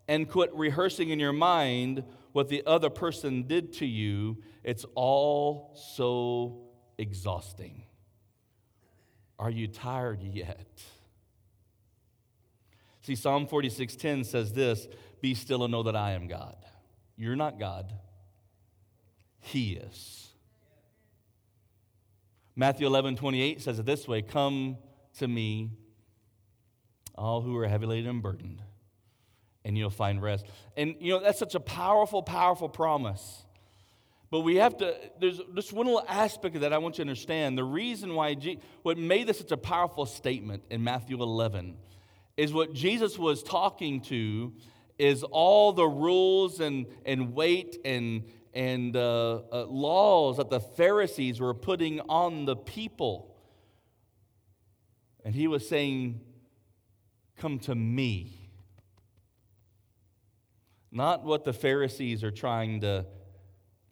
And 0.06 0.28
quit 0.28 0.54
rehearsing 0.54 1.10
in 1.10 1.18
your 1.18 1.34
mind 1.34 2.04
what 2.32 2.48
the 2.48 2.62
other 2.66 2.88
person 2.88 3.42
did 3.46 3.74
to 3.74 3.86
you. 3.86 4.38
It's 4.64 4.86
all 4.94 5.76
so 5.94 6.62
exhausting. 6.96 7.84
Are 9.38 9.50
you 9.50 9.68
tired 9.68 10.22
yet? 10.22 10.82
See, 13.02 13.14
Psalm 13.14 13.46
46:10 13.46 14.24
says 14.24 14.52
this, 14.52 14.88
"Be 15.20 15.34
still 15.34 15.64
and 15.64 15.72
know 15.72 15.82
that 15.82 15.96
I 15.96 16.12
am 16.12 16.26
God." 16.26 16.56
You're 17.16 17.36
not 17.36 17.58
God. 17.58 17.92
He 19.40 19.74
is. 19.74 20.27
Matthew 22.58 22.88
11, 22.88 23.14
28 23.14 23.62
says 23.62 23.78
it 23.78 23.86
this 23.86 24.08
way 24.08 24.20
Come 24.20 24.78
to 25.18 25.28
me, 25.28 25.70
all 27.14 27.40
who 27.40 27.56
are 27.56 27.68
heavy 27.68 27.86
laden 27.86 28.10
and 28.10 28.20
burdened, 28.20 28.60
and 29.64 29.78
you'll 29.78 29.90
find 29.90 30.20
rest. 30.20 30.44
And 30.76 30.96
you 30.98 31.12
know, 31.12 31.20
that's 31.20 31.38
such 31.38 31.54
a 31.54 31.60
powerful, 31.60 32.20
powerful 32.20 32.68
promise. 32.68 33.44
But 34.28 34.40
we 34.40 34.56
have 34.56 34.76
to, 34.78 34.92
there's 35.20 35.40
just 35.54 35.72
one 35.72 35.86
little 35.86 36.04
aspect 36.08 36.56
of 36.56 36.62
that 36.62 36.72
I 36.72 36.78
want 36.78 36.98
you 36.98 37.04
to 37.04 37.10
understand. 37.10 37.56
The 37.56 37.62
reason 37.62 38.16
why, 38.16 38.34
G, 38.34 38.58
what 38.82 38.98
made 38.98 39.28
this 39.28 39.38
such 39.38 39.52
a 39.52 39.56
powerful 39.56 40.04
statement 40.04 40.64
in 40.68 40.82
Matthew 40.82 41.22
11 41.22 41.76
is 42.36 42.52
what 42.52 42.74
Jesus 42.74 43.16
was 43.16 43.44
talking 43.44 44.00
to 44.02 44.52
is 44.98 45.22
all 45.22 45.72
the 45.72 45.86
rules 45.86 46.58
and, 46.58 46.86
and 47.06 47.34
weight 47.34 47.78
and, 47.84 48.24
and 48.54 48.96
uh, 48.96 49.40
uh, 49.52 49.66
laws 49.66 50.38
that 50.38 50.50
the 50.50 50.60
Pharisees 50.60 51.40
were 51.40 51.54
putting 51.54 52.00
on 52.00 52.44
the 52.44 52.56
people. 52.56 53.36
And 55.24 55.34
he 55.34 55.46
was 55.46 55.68
saying, 55.68 56.20
Come 57.36 57.58
to 57.60 57.74
me. 57.74 58.50
Not 60.90 61.24
what 61.24 61.44
the 61.44 61.52
Pharisees 61.52 62.24
are 62.24 62.30
trying 62.30 62.80
to 62.80 63.06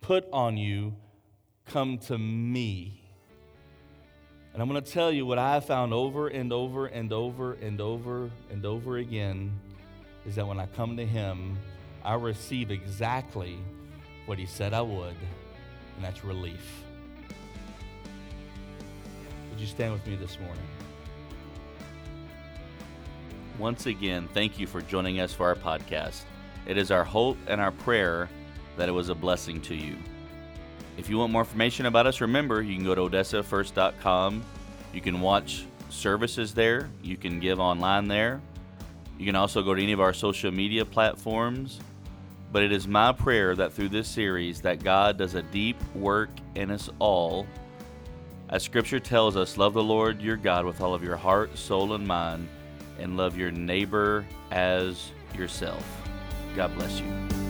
put 0.01 0.27
on 0.33 0.57
you, 0.57 0.97
come 1.67 1.99
to 1.99 2.19
me. 2.19 3.03
And 4.53 4.63
I'm 4.63 4.69
going 4.71 4.83
to 4.83 4.91
tell 4.91 5.13
you 5.13 5.27
what 5.27 5.39
I 5.39 5.61
found 5.61 5.93
over 5.93 6.29
and 6.29 6.53
over 6.53 6.87
and 6.87 7.13
over 7.13 7.53
and 7.55 7.81
over 7.81 8.31
and 8.51 8.65
over 8.65 8.97
again 8.97 9.53
is 10.25 10.37
that 10.37 10.47
when 10.47 10.59
I 10.59 10.67
come 10.67 10.97
to 10.97 11.05
Him, 11.05 11.59
I 12.03 12.15
receive 12.15 12.71
exactly 12.71 13.59
what 14.27 14.39
He 14.39 14.47
said 14.47 14.75
I 14.75 14.83
would, 14.83 15.15
and 15.97 16.05
that's 16.05 16.25
relief. 16.25 16.83
Would 19.51 19.61
you 19.61 19.67
stand 19.67 19.93
with 19.93 20.07
me 20.07 20.17
this 20.17 20.39
morning? 20.39 20.67
Once 23.59 23.87
again, 23.87 24.29
thank 24.35 24.59
you 24.59 24.67
for 24.67 24.83
joining 24.83 25.21
us 25.21 25.33
for 25.33 25.47
our 25.47 25.55
podcast. 25.55 26.23
It 26.67 26.77
is 26.77 26.91
our 26.91 27.05
hope 27.05 27.39
and 27.47 27.61
our 27.61 27.71
prayer 27.73 28.29
that 28.77 28.89
it 28.89 28.93
was 28.93 29.09
a 29.09 29.15
blessing 29.15 29.63
to 29.63 29.75
you. 29.75 29.97
If 30.99 31.09
you 31.09 31.19
want 31.19 31.33
more 31.33 31.43
information 31.43 31.87
about 31.87 32.07
us, 32.07 32.21
remember 32.21 32.63
you 32.63 32.75
can 32.75 32.85
go 32.85 32.95
to 32.95 33.03
odessafirst.com. 33.03 34.45
You 34.93 35.01
can 35.01 35.21
watch 35.21 35.65
services 35.89 36.53
there. 36.53 36.91
You 37.03 37.17
can 37.17 37.41
give 37.41 37.61
online 37.61 38.09
there. 38.09 38.41
You 39.19 39.25
can 39.25 39.37
also 39.37 39.63
go 39.63 39.75
to 39.75 39.83
any 39.83 39.93
of 39.93 40.01
our 40.01 40.13
social 40.13 40.51
media 40.51 40.85
platforms. 40.85 41.81
But 42.57 42.63
it 42.63 42.73
is 42.73 42.89
my 42.89 43.13
prayer 43.13 43.55
that 43.55 43.75
through 43.75 43.91
this 43.91 44.09
series 44.09 44.63
that 44.63 44.83
God 44.83 45.19
does 45.19 45.35
a 45.35 45.43
deep 45.43 45.77
work 45.95 46.31
in 46.55 46.71
us 46.71 46.89
all. 46.99 47.47
As 48.49 48.63
scripture 48.63 48.99
tells 48.99 49.37
us, 49.37 49.59
love 49.59 49.75
the 49.75 49.83
Lord 49.83 50.23
your 50.23 50.39
God 50.39 50.65
with 50.65 50.81
all 50.81 50.95
of 50.95 51.05
your 51.05 51.17
heart, 51.17 51.59
soul, 51.59 51.93
and 51.93 52.07
mind, 52.07 52.49
and 52.99 53.15
love 53.15 53.37
your 53.37 53.51
neighbor 53.51 54.25
as 54.53 55.11
yourself. 55.37 55.85
God 56.55 56.75
bless 56.77 56.99
you. 56.99 57.46